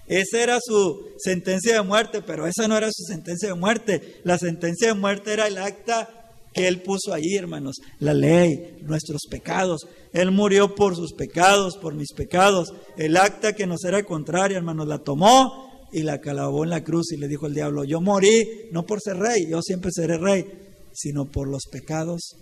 Esa 0.06 0.40
era 0.40 0.58
su 0.64 1.14
sentencia 1.18 1.74
de 1.74 1.82
muerte, 1.82 2.22
pero 2.22 2.46
esa 2.46 2.68
no 2.68 2.76
era 2.76 2.88
su 2.92 3.02
sentencia 3.04 3.48
de 3.48 3.54
muerte. 3.54 4.20
La 4.22 4.38
sentencia 4.38 4.88
de 4.88 4.94
muerte 4.94 5.32
era 5.32 5.48
el 5.48 5.58
acta 5.58 6.08
que 6.54 6.68
él 6.68 6.80
puso 6.82 7.12
ahí, 7.12 7.34
hermanos. 7.34 7.76
La 7.98 8.14
ley, 8.14 8.78
nuestros 8.82 9.22
pecados. 9.28 9.82
Él 10.12 10.30
murió 10.30 10.74
por 10.74 10.94
sus 10.94 11.12
pecados, 11.12 11.76
por 11.76 11.94
mis 11.94 12.12
pecados. 12.12 12.72
El 12.96 13.16
acta 13.16 13.54
que 13.54 13.66
nos 13.66 13.84
era 13.84 14.04
contraria, 14.04 14.56
hermanos, 14.56 14.86
la 14.86 14.98
tomó 14.98 15.66
y 15.92 16.02
la 16.02 16.20
calabó 16.20 16.62
en 16.62 16.70
la 16.70 16.84
cruz 16.84 17.12
y 17.12 17.16
le 17.16 17.28
dijo 17.28 17.46
al 17.46 17.54
diablo, 17.54 17.84
yo 17.84 18.00
morí 18.00 18.68
no 18.70 18.84
por 18.84 19.00
ser 19.00 19.16
rey, 19.16 19.48
yo 19.48 19.60
siempre 19.62 19.90
seré 19.92 20.18
rey, 20.18 20.44
sino 20.92 21.26
por 21.26 21.48
los 21.48 21.64
pecados. 21.70 22.36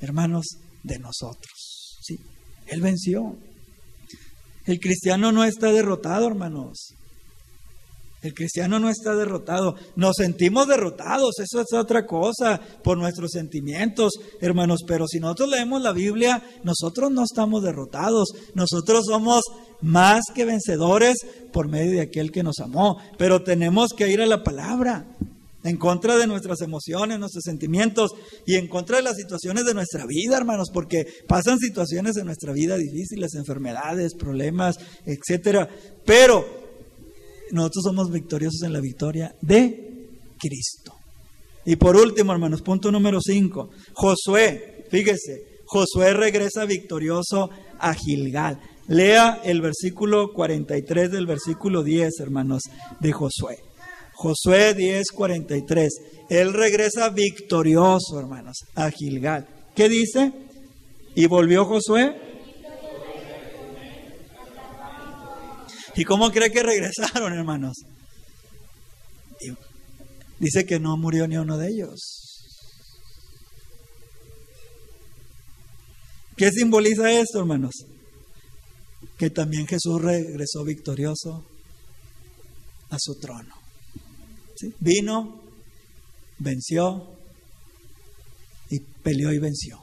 Hermanos, 0.00 0.46
de 0.82 0.98
nosotros. 0.98 1.98
¿sí? 2.00 2.18
Él 2.66 2.80
venció. 2.80 3.36
El 4.66 4.80
cristiano 4.80 5.32
no 5.32 5.44
está 5.44 5.72
derrotado, 5.72 6.26
hermanos. 6.26 6.94
El 8.20 8.34
cristiano 8.34 8.80
no 8.80 8.90
está 8.90 9.14
derrotado. 9.14 9.76
Nos 9.94 10.16
sentimos 10.16 10.66
derrotados, 10.66 11.38
eso 11.38 11.60
es 11.60 11.72
otra 11.72 12.04
cosa, 12.04 12.60
por 12.82 12.98
nuestros 12.98 13.30
sentimientos, 13.30 14.12
hermanos. 14.40 14.80
Pero 14.86 15.06
si 15.06 15.20
nosotros 15.20 15.50
leemos 15.50 15.82
la 15.82 15.92
Biblia, 15.92 16.42
nosotros 16.64 17.12
no 17.12 17.22
estamos 17.22 17.62
derrotados. 17.62 18.28
Nosotros 18.54 19.04
somos 19.06 19.42
más 19.80 20.22
que 20.34 20.44
vencedores 20.44 21.18
por 21.52 21.68
medio 21.68 21.92
de 21.92 22.00
aquel 22.00 22.32
que 22.32 22.42
nos 22.42 22.58
amó. 22.58 22.98
Pero 23.16 23.44
tenemos 23.44 23.92
que 23.96 24.10
ir 24.10 24.20
a 24.20 24.26
la 24.26 24.42
palabra 24.42 25.06
en 25.64 25.76
contra 25.76 26.16
de 26.16 26.26
nuestras 26.26 26.60
emociones, 26.60 27.18
nuestros 27.18 27.44
sentimientos 27.44 28.12
y 28.46 28.54
en 28.54 28.68
contra 28.68 28.96
de 28.96 29.02
las 29.02 29.16
situaciones 29.16 29.64
de 29.64 29.74
nuestra 29.74 30.06
vida, 30.06 30.36
hermanos, 30.36 30.70
porque 30.72 31.06
pasan 31.26 31.58
situaciones 31.58 32.16
en 32.16 32.26
nuestra 32.26 32.52
vida 32.52 32.76
difíciles, 32.76 33.34
enfermedades, 33.34 34.14
problemas, 34.14 34.76
etcétera. 35.04 35.68
Pero 36.04 36.44
nosotros 37.50 37.84
somos 37.84 38.10
victoriosos 38.10 38.62
en 38.62 38.72
la 38.72 38.80
victoria 38.80 39.34
de 39.40 40.08
Cristo. 40.38 40.94
Y 41.64 41.76
por 41.76 41.96
último, 41.96 42.32
hermanos, 42.32 42.62
punto 42.62 42.90
número 42.90 43.20
5. 43.20 43.70
Josué, 43.94 44.86
fíjese, 44.90 45.58
Josué 45.66 46.14
regresa 46.14 46.64
victorioso 46.64 47.50
a 47.78 47.92
Gilgal. 47.94 48.58
Lea 48.86 49.42
el 49.44 49.60
versículo 49.60 50.32
43 50.32 51.10
del 51.10 51.26
versículo 51.26 51.82
10, 51.82 52.20
hermanos, 52.20 52.62
de 53.00 53.12
Josué. 53.12 53.67
Josué 54.20 54.74
10, 54.74 55.12
43. 55.14 55.92
Él 56.28 56.52
regresa 56.52 57.08
victorioso, 57.10 58.18
hermanos, 58.18 58.64
a 58.74 58.90
Gilgal. 58.90 59.46
¿Qué 59.76 59.88
dice? 59.88 60.32
Y 61.14 61.26
volvió 61.26 61.64
Josué. 61.64 62.20
¿Y 65.94 66.02
cómo 66.02 66.32
cree 66.32 66.50
que 66.50 66.64
regresaron, 66.64 67.32
hermanos? 67.32 67.76
dice 70.40 70.64
que 70.64 70.80
no 70.80 70.96
murió 70.96 71.28
ni 71.28 71.36
uno 71.36 71.56
de 71.56 71.68
ellos. 71.68 72.00
¿Qué 76.36 76.50
simboliza 76.50 77.12
esto, 77.12 77.38
hermanos? 77.38 77.84
Que 79.16 79.30
también 79.30 79.68
Jesús 79.68 80.02
regresó 80.02 80.64
victorioso 80.64 81.44
a 82.90 82.96
su 82.98 83.14
trono. 83.20 83.67
Vino, 84.80 85.42
venció 86.38 87.18
y 88.70 88.80
peleó 88.80 89.32
y 89.32 89.38
venció 89.38 89.80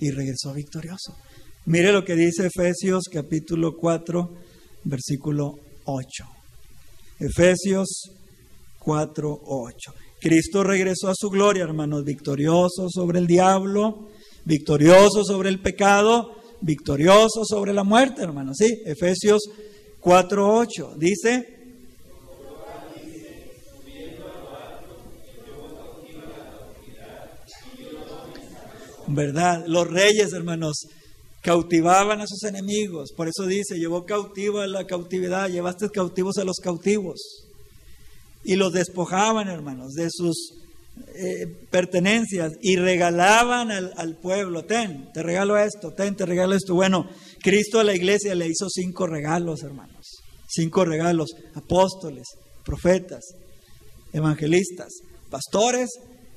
y 0.00 0.10
regresó 0.10 0.52
victorioso. 0.52 1.16
Mire 1.66 1.92
lo 1.92 2.04
que 2.04 2.14
dice 2.14 2.46
Efesios 2.46 3.04
capítulo 3.10 3.76
4, 3.76 4.30
versículo 4.84 5.58
8. 5.84 6.24
Efesios 7.20 8.10
4, 8.80 9.40
8. 9.44 9.94
Cristo 10.20 10.64
regresó 10.64 11.08
a 11.08 11.14
su 11.16 11.30
gloria, 11.30 11.62
hermanos, 11.62 12.04
victorioso 12.04 12.88
sobre 12.88 13.20
el 13.20 13.26
diablo, 13.26 14.08
victorioso 14.44 15.24
sobre 15.24 15.48
el 15.50 15.60
pecado, 15.60 16.34
victorioso 16.60 17.44
sobre 17.44 17.72
la 17.72 17.84
muerte, 17.84 18.22
hermanos. 18.22 18.56
Sí, 18.58 18.82
Efesios 18.84 19.42
4, 20.00 20.56
8. 20.56 20.94
Dice, 20.96 21.61
¿verdad? 29.14 29.64
Los 29.66 29.88
reyes, 29.88 30.32
hermanos, 30.32 30.86
cautivaban 31.42 32.20
a 32.20 32.26
sus 32.26 32.44
enemigos. 32.44 33.12
Por 33.12 33.28
eso 33.28 33.46
dice, 33.46 33.78
llevó 33.78 34.04
cautivo 34.04 34.60
a 34.60 34.66
la 34.66 34.86
cautividad, 34.86 35.48
llevaste 35.48 35.90
cautivos 35.90 36.38
a 36.38 36.44
los 36.44 36.56
cautivos. 36.58 37.46
Y 38.44 38.56
los 38.56 38.72
despojaban, 38.72 39.48
hermanos, 39.48 39.92
de 39.92 40.08
sus 40.10 40.54
eh, 41.14 41.46
pertenencias 41.70 42.52
y 42.60 42.76
regalaban 42.76 43.70
al, 43.70 43.92
al, 43.96 44.16
pueblo, 44.18 44.64
ten, 44.64 45.10
te 45.12 45.22
regalo 45.22 45.56
esto, 45.56 45.92
ten, 45.92 46.16
te 46.16 46.26
regalo 46.26 46.54
esto. 46.54 46.74
Bueno, 46.74 47.08
Cristo 47.40 47.80
a 47.80 47.84
la 47.84 47.94
iglesia 47.94 48.34
le 48.34 48.46
hizo 48.46 48.68
cinco 48.68 49.06
regalos, 49.06 49.62
hermanos. 49.62 50.22
Cinco 50.48 50.84
regalos, 50.84 51.30
apóstoles, 51.54 52.26
profetas, 52.64 53.24
evangelistas, 54.12 54.92
pastores 55.30 55.88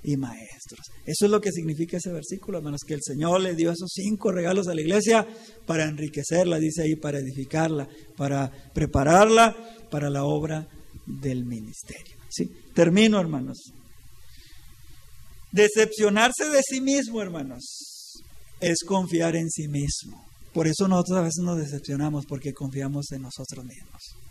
y 0.06 0.18
maestros. 0.18 0.86
Eso 1.06 1.26
es 1.26 1.32
lo 1.32 1.42
que 1.42 1.52
significa 1.52 1.98
ese 1.98 2.12
versículo, 2.12 2.60
hermanos, 2.60 2.82
que 2.86 2.94
el 2.94 3.02
Señor 3.02 3.42
le 3.42 3.56
dio 3.56 3.72
esos 3.72 3.92
cinco 3.94 4.32
regalos 4.32 4.68
a 4.68 4.76
la 4.76 4.82
iglesia 4.82 5.28
para 5.66 5.86
enriquecerla, 5.86 6.60
dice 6.60 6.84
ahí, 6.84 6.96
para 6.96 7.20
edificarla, 7.20 7.88
para 8.16 8.52
prepararla 8.74 9.56
para 9.90 10.10
la 10.10 10.24
obra 10.24 10.68
del 11.06 11.46
ministerio. 11.46 12.18
¿sí? 12.30 12.50
Termino, 12.74 13.20
hermanos. 13.20 13.72
Decepcionarse 15.52 16.50
de 16.50 16.62
sí 16.62 16.82
mismo, 16.82 17.22
hermanos, 17.22 18.22
es 18.60 18.84
confiar 18.86 19.36
en 19.36 19.50
sí 19.50 19.68
mismo. 19.68 20.24
Por 20.54 20.68
eso 20.68 20.88
nosotros 20.88 21.18
a 21.18 21.22
veces 21.22 21.44
nos 21.44 21.58
decepcionamos 21.58 22.26
porque 22.26 22.54
confiamos 22.54 23.12
en 23.12 23.24
nosotros 23.24 23.66
mismos. 23.66 24.25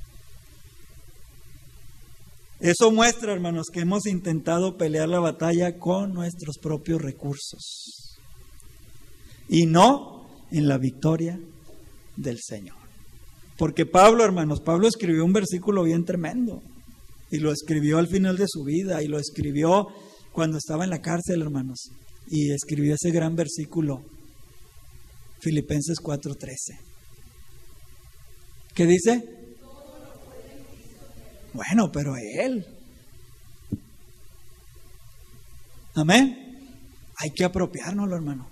Eso 2.65 2.91
muestra, 2.91 3.35
hermanos, 3.35 3.67
que 3.71 3.81
hemos 3.81 4.07
intentado 4.07 4.79
pelear 4.79 5.07
la 5.07 5.21
batalla 5.21 5.79
con 5.79 6.15
nuestros 6.15 6.57
propios 6.57 7.03
recursos 7.03 8.17
y 9.51 9.67
no 9.67 10.27
en 10.51 10.67
la 10.67 10.79
victoria 10.79 11.39
del 12.17 12.39
Señor. 12.41 12.79
Porque 13.59 13.85
Pablo, 13.85 14.25
hermanos, 14.25 14.63
Pablo 14.63 14.89
escribió 14.89 15.27
un 15.27 15.35
versículo 15.35 15.83
bien 15.83 16.07
tremendo 16.07 16.63
y 17.31 17.37
lo 17.37 17.53
escribió 17.53 17.99
al 17.99 18.09
final 18.09 18.39
de 18.39 18.47
su 18.49 18.65
vida 18.65 19.03
y 19.03 19.09
lo 19.09 19.19
escribió 19.19 19.89
cuando 20.33 20.57
estaba 20.57 20.85
en 20.85 20.91
la 20.91 21.03
cárcel, 21.03 21.43
hermanos, 21.43 21.91
y 22.29 22.51
escribió 22.51 22.95
ese 22.95 23.11
gran 23.11 23.37
versículo, 23.37 24.01
Filipenses 25.39 25.99
4:13. 25.99 26.79
¿Qué 28.73 28.87
dice? 28.87 29.44
Bueno, 31.55 31.91
pero 31.91 32.17
Él. 32.17 32.67
Amén. 35.95 36.59
Hay 37.17 37.31
que 37.31 37.45
apropiárnoslo, 37.45 38.17
hermano. 38.17 38.49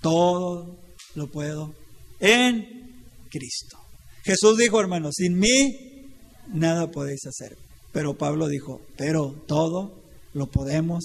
Todo 0.00 0.78
lo 1.14 1.30
puedo 1.30 1.74
en 2.18 3.04
Cristo. 3.30 3.78
Jesús 4.24 4.56
dijo, 4.56 4.80
hermano, 4.80 5.10
sin 5.12 5.38
mí 5.38 6.08
nada 6.48 6.90
podéis 6.90 7.26
hacer. 7.26 7.56
Pero 7.92 8.16
Pablo 8.16 8.48
dijo, 8.48 8.80
pero 8.96 9.44
todo 9.46 10.02
lo 10.32 10.46
podemos 10.50 11.04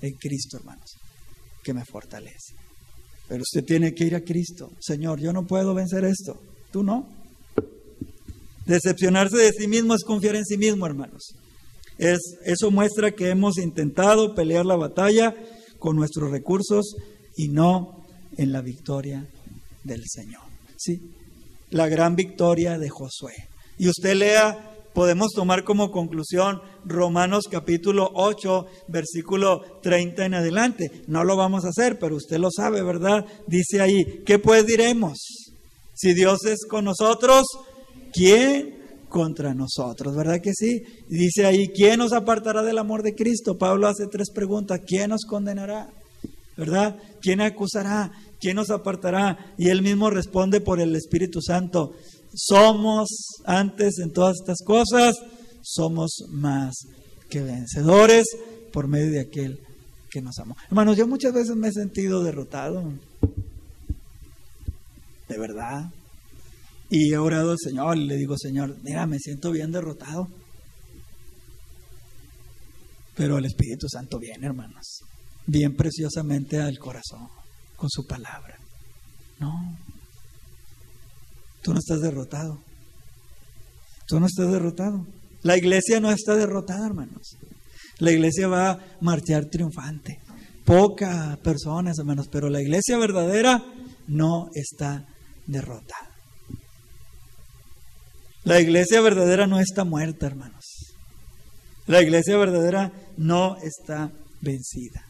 en 0.00 0.14
Cristo, 0.14 0.58
hermanos, 0.58 0.96
que 1.62 1.72
me 1.72 1.84
fortalece. 1.84 2.54
Pero 3.28 3.42
usted 3.42 3.64
tiene 3.64 3.94
que 3.94 4.04
ir 4.04 4.16
a 4.16 4.24
Cristo. 4.24 4.70
Señor, 4.80 5.20
yo 5.20 5.32
no 5.32 5.46
puedo 5.46 5.72
vencer 5.72 6.04
esto. 6.04 6.40
¿Tú 6.72 6.82
no? 6.82 7.19
Decepcionarse 8.70 9.36
de 9.36 9.50
sí 9.50 9.66
mismo 9.66 9.96
es 9.96 10.04
confiar 10.04 10.36
en 10.36 10.44
sí 10.44 10.56
mismo, 10.56 10.86
hermanos. 10.86 11.34
Es, 11.98 12.20
eso 12.44 12.70
muestra 12.70 13.10
que 13.10 13.28
hemos 13.28 13.58
intentado 13.58 14.32
pelear 14.32 14.64
la 14.64 14.76
batalla 14.76 15.34
con 15.80 15.96
nuestros 15.96 16.30
recursos 16.30 16.94
y 17.36 17.48
no 17.48 18.06
en 18.36 18.52
la 18.52 18.60
victoria 18.60 19.26
del 19.82 20.04
Señor. 20.06 20.42
¿sí? 20.76 21.00
La 21.70 21.88
gran 21.88 22.14
victoria 22.14 22.78
de 22.78 22.88
Josué. 22.88 23.34
Y 23.76 23.88
usted 23.88 24.14
lea, 24.14 24.72
podemos 24.94 25.32
tomar 25.32 25.64
como 25.64 25.90
conclusión 25.90 26.62
Romanos 26.84 27.46
capítulo 27.50 28.08
8, 28.14 28.66
versículo 28.86 29.80
30 29.82 30.26
en 30.26 30.34
adelante. 30.34 31.02
No 31.08 31.24
lo 31.24 31.34
vamos 31.36 31.64
a 31.64 31.70
hacer, 31.70 31.98
pero 31.98 32.14
usted 32.14 32.38
lo 32.38 32.52
sabe, 32.52 32.84
¿verdad? 32.84 33.26
Dice 33.48 33.80
ahí, 33.80 34.22
¿qué 34.24 34.38
pues 34.38 34.64
diremos? 34.64 35.18
Si 35.92 36.14
Dios 36.14 36.44
es 36.44 36.64
con 36.66 36.84
nosotros, 36.84 37.44
¿quién 38.12 38.80
contra 39.08 39.54
nosotros? 39.54 40.14
¿Verdad 40.14 40.40
que 40.40 40.52
sí? 40.54 40.82
Dice 41.08 41.46
ahí, 41.46 41.68
¿quién 41.68 41.98
nos 41.98 42.12
apartará 42.12 42.62
del 42.62 42.78
amor 42.78 43.02
de 43.02 43.14
Cristo? 43.14 43.58
Pablo 43.58 43.88
hace 43.88 44.06
tres 44.06 44.30
preguntas, 44.30 44.80
¿quién 44.86 45.10
nos 45.10 45.24
condenará? 45.24 45.90
¿Verdad? 46.56 46.96
¿Quién 47.20 47.40
acusará? 47.40 48.12
¿Quién 48.40 48.56
nos 48.56 48.70
apartará? 48.70 49.54
Y 49.58 49.68
él 49.68 49.82
mismo 49.82 50.10
responde 50.10 50.60
por 50.60 50.80
el 50.80 50.94
Espíritu 50.96 51.40
Santo, 51.42 51.94
somos 52.34 53.08
antes 53.44 53.98
en 53.98 54.12
todas 54.12 54.36
estas 54.40 54.58
cosas, 54.64 55.16
somos 55.62 56.24
más 56.30 56.74
que 57.28 57.42
vencedores 57.42 58.26
por 58.72 58.88
medio 58.88 59.10
de 59.10 59.20
aquel 59.20 59.60
que 60.10 60.22
nos 60.22 60.38
amó. 60.38 60.56
Hermanos, 60.68 60.96
yo 60.96 61.06
muchas 61.06 61.32
veces 61.32 61.56
me 61.56 61.68
he 61.68 61.72
sentido 61.72 62.22
derrotado. 62.22 62.92
De 65.28 65.38
verdad. 65.38 65.90
Y 66.90 67.12
he 67.12 67.18
orado 67.18 67.52
al 67.52 67.58
Señor 67.58 67.96
y 67.96 68.04
le 68.04 68.16
digo, 68.16 68.36
Señor, 68.36 68.76
mira, 68.82 69.06
me 69.06 69.18
siento 69.18 69.52
bien 69.52 69.70
derrotado. 69.70 70.28
Pero 73.14 73.38
el 73.38 73.44
Espíritu 73.44 73.88
Santo 73.88 74.18
viene, 74.18 74.46
hermanos, 74.46 75.02
bien 75.46 75.76
preciosamente 75.76 76.58
al 76.58 76.78
corazón, 76.78 77.28
con 77.76 77.88
su 77.88 78.06
palabra. 78.06 78.58
No, 79.38 79.78
tú 81.62 81.72
no 81.72 81.78
estás 81.78 82.00
derrotado. 82.00 82.58
Tú 84.06 84.18
no 84.18 84.26
estás 84.26 84.50
derrotado. 84.50 85.06
La 85.42 85.56
iglesia 85.56 86.00
no 86.00 86.10
está 86.10 86.34
derrotada, 86.34 86.84
hermanos. 86.84 87.36
La 88.00 88.10
iglesia 88.10 88.48
va 88.48 88.70
a 88.70 88.78
marchar 89.00 89.44
triunfante. 89.46 90.18
Pocas 90.64 91.38
personas, 91.38 91.98
hermanos, 91.98 92.26
pero 92.28 92.50
la 92.50 92.60
iglesia 92.60 92.98
verdadera 92.98 93.62
no 94.08 94.48
está 94.54 95.06
derrotada. 95.46 96.09
La 98.44 98.58
iglesia 98.60 99.00
verdadera 99.02 99.46
no 99.46 99.60
está 99.60 99.84
muerta, 99.84 100.26
hermanos. 100.26 100.94
La 101.86 102.02
iglesia 102.02 102.38
verdadera 102.38 102.92
no 103.16 103.56
está 103.58 104.12
vencida. 104.40 105.04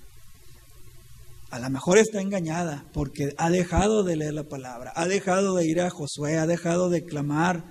A 1.50 1.58
lo 1.58 1.70
mejor 1.70 1.98
está 1.98 2.20
engañada 2.20 2.84
porque 2.92 3.32
ha 3.36 3.50
dejado 3.50 4.02
de 4.02 4.16
leer 4.16 4.34
la 4.34 4.44
palabra, 4.44 4.92
ha 4.94 5.06
dejado 5.06 5.56
de 5.56 5.66
ir 5.66 5.80
a 5.80 5.90
Josué, 5.90 6.38
ha 6.38 6.46
dejado 6.46 6.90
de 6.90 7.04
clamar 7.04 7.64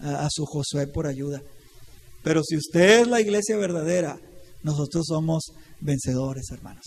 a, 0.00 0.28
su 0.30 0.44
Josué 0.44 0.86
por 0.86 1.06
ayuda. 1.06 1.40
Pero 2.22 2.42
si 2.42 2.56
usted 2.56 3.00
es 3.00 3.06
la 3.08 3.20
iglesia 3.20 3.56
verdadera, 3.56 4.18
nosotros 4.62 5.06
somos 5.06 5.52
vencedores, 5.80 6.50
hermanos, 6.50 6.84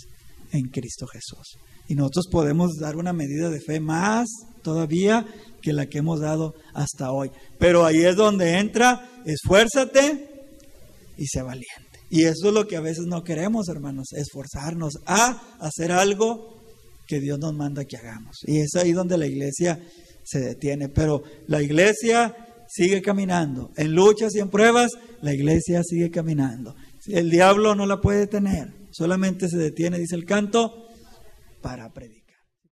en 0.51 0.69
Cristo 0.69 1.07
Jesús. 1.07 1.57
Y 1.87 1.95
nosotros 1.95 2.27
podemos 2.31 2.75
dar 2.79 2.95
una 2.95 3.13
medida 3.13 3.49
de 3.49 3.61
fe 3.61 3.79
más 3.79 4.27
todavía 4.63 5.25
que 5.61 5.73
la 5.73 5.87
que 5.87 5.99
hemos 5.99 6.19
dado 6.19 6.55
hasta 6.73 7.11
hoy. 7.11 7.31
Pero 7.57 7.85
ahí 7.85 8.03
es 8.03 8.15
donde 8.15 8.57
entra, 8.57 9.09
esfuérzate 9.25 10.47
y 11.17 11.27
sé 11.27 11.41
valiente. 11.41 11.89
Y 12.09 12.23
eso 12.23 12.47
es 12.47 12.53
lo 12.53 12.67
que 12.67 12.75
a 12.75 12.81
veces 12.81 13.05
no 13.05 13.23
queremos, 13.23 13.69
hermanos, 13.69 14.07
esforzarnos 14.13 14.93
a 15.05 15.41
hacer 15.59 15.91
algo 15.91 16.59
que 17.07 17.19
Dios 17.19 17.39
nos 17.39 17.53
manda 17.53 17.85
que 17.85 17.97
hagamos. 17.97 18.37
Y 18.45 18.59
es 18.59 18.75
ahí 18.75 18.93
donde 18.93 19.17
la 19.17 19.27
iglesia 19.27 19.79
se 20.23 20.39
detiene. 20.39 20.89
Pero 20.89 21.23
la 21.47 21.61
iglesia 21.61 22.35
sigue 22.67 23.01
caminando. 23.01 23.71
En 23.77 23.93
luchas 23.93 24.35
y 24.35 24.39
en 24.39 24.49
pruebas, 24.49 24.91
la 25.21 25.33
iglesia 25.33 25.81
sigue 25.83 26.09
caminando. 26.09 26.75
El 27.07 27.29
diablo 27.29 27.75
no 27.75 27.85
la 27.85 28.01
puede 28.01 28.27
tener. 28.27 28.73
Solamente 28.91 29.49
se 29.49 29.57
detiene, 29.57 29.99
dice 29.99 30.15
el 30.15 30.25
canto, 30.25 30.87
para 31.61 31.91
predicar. 31.91 32.18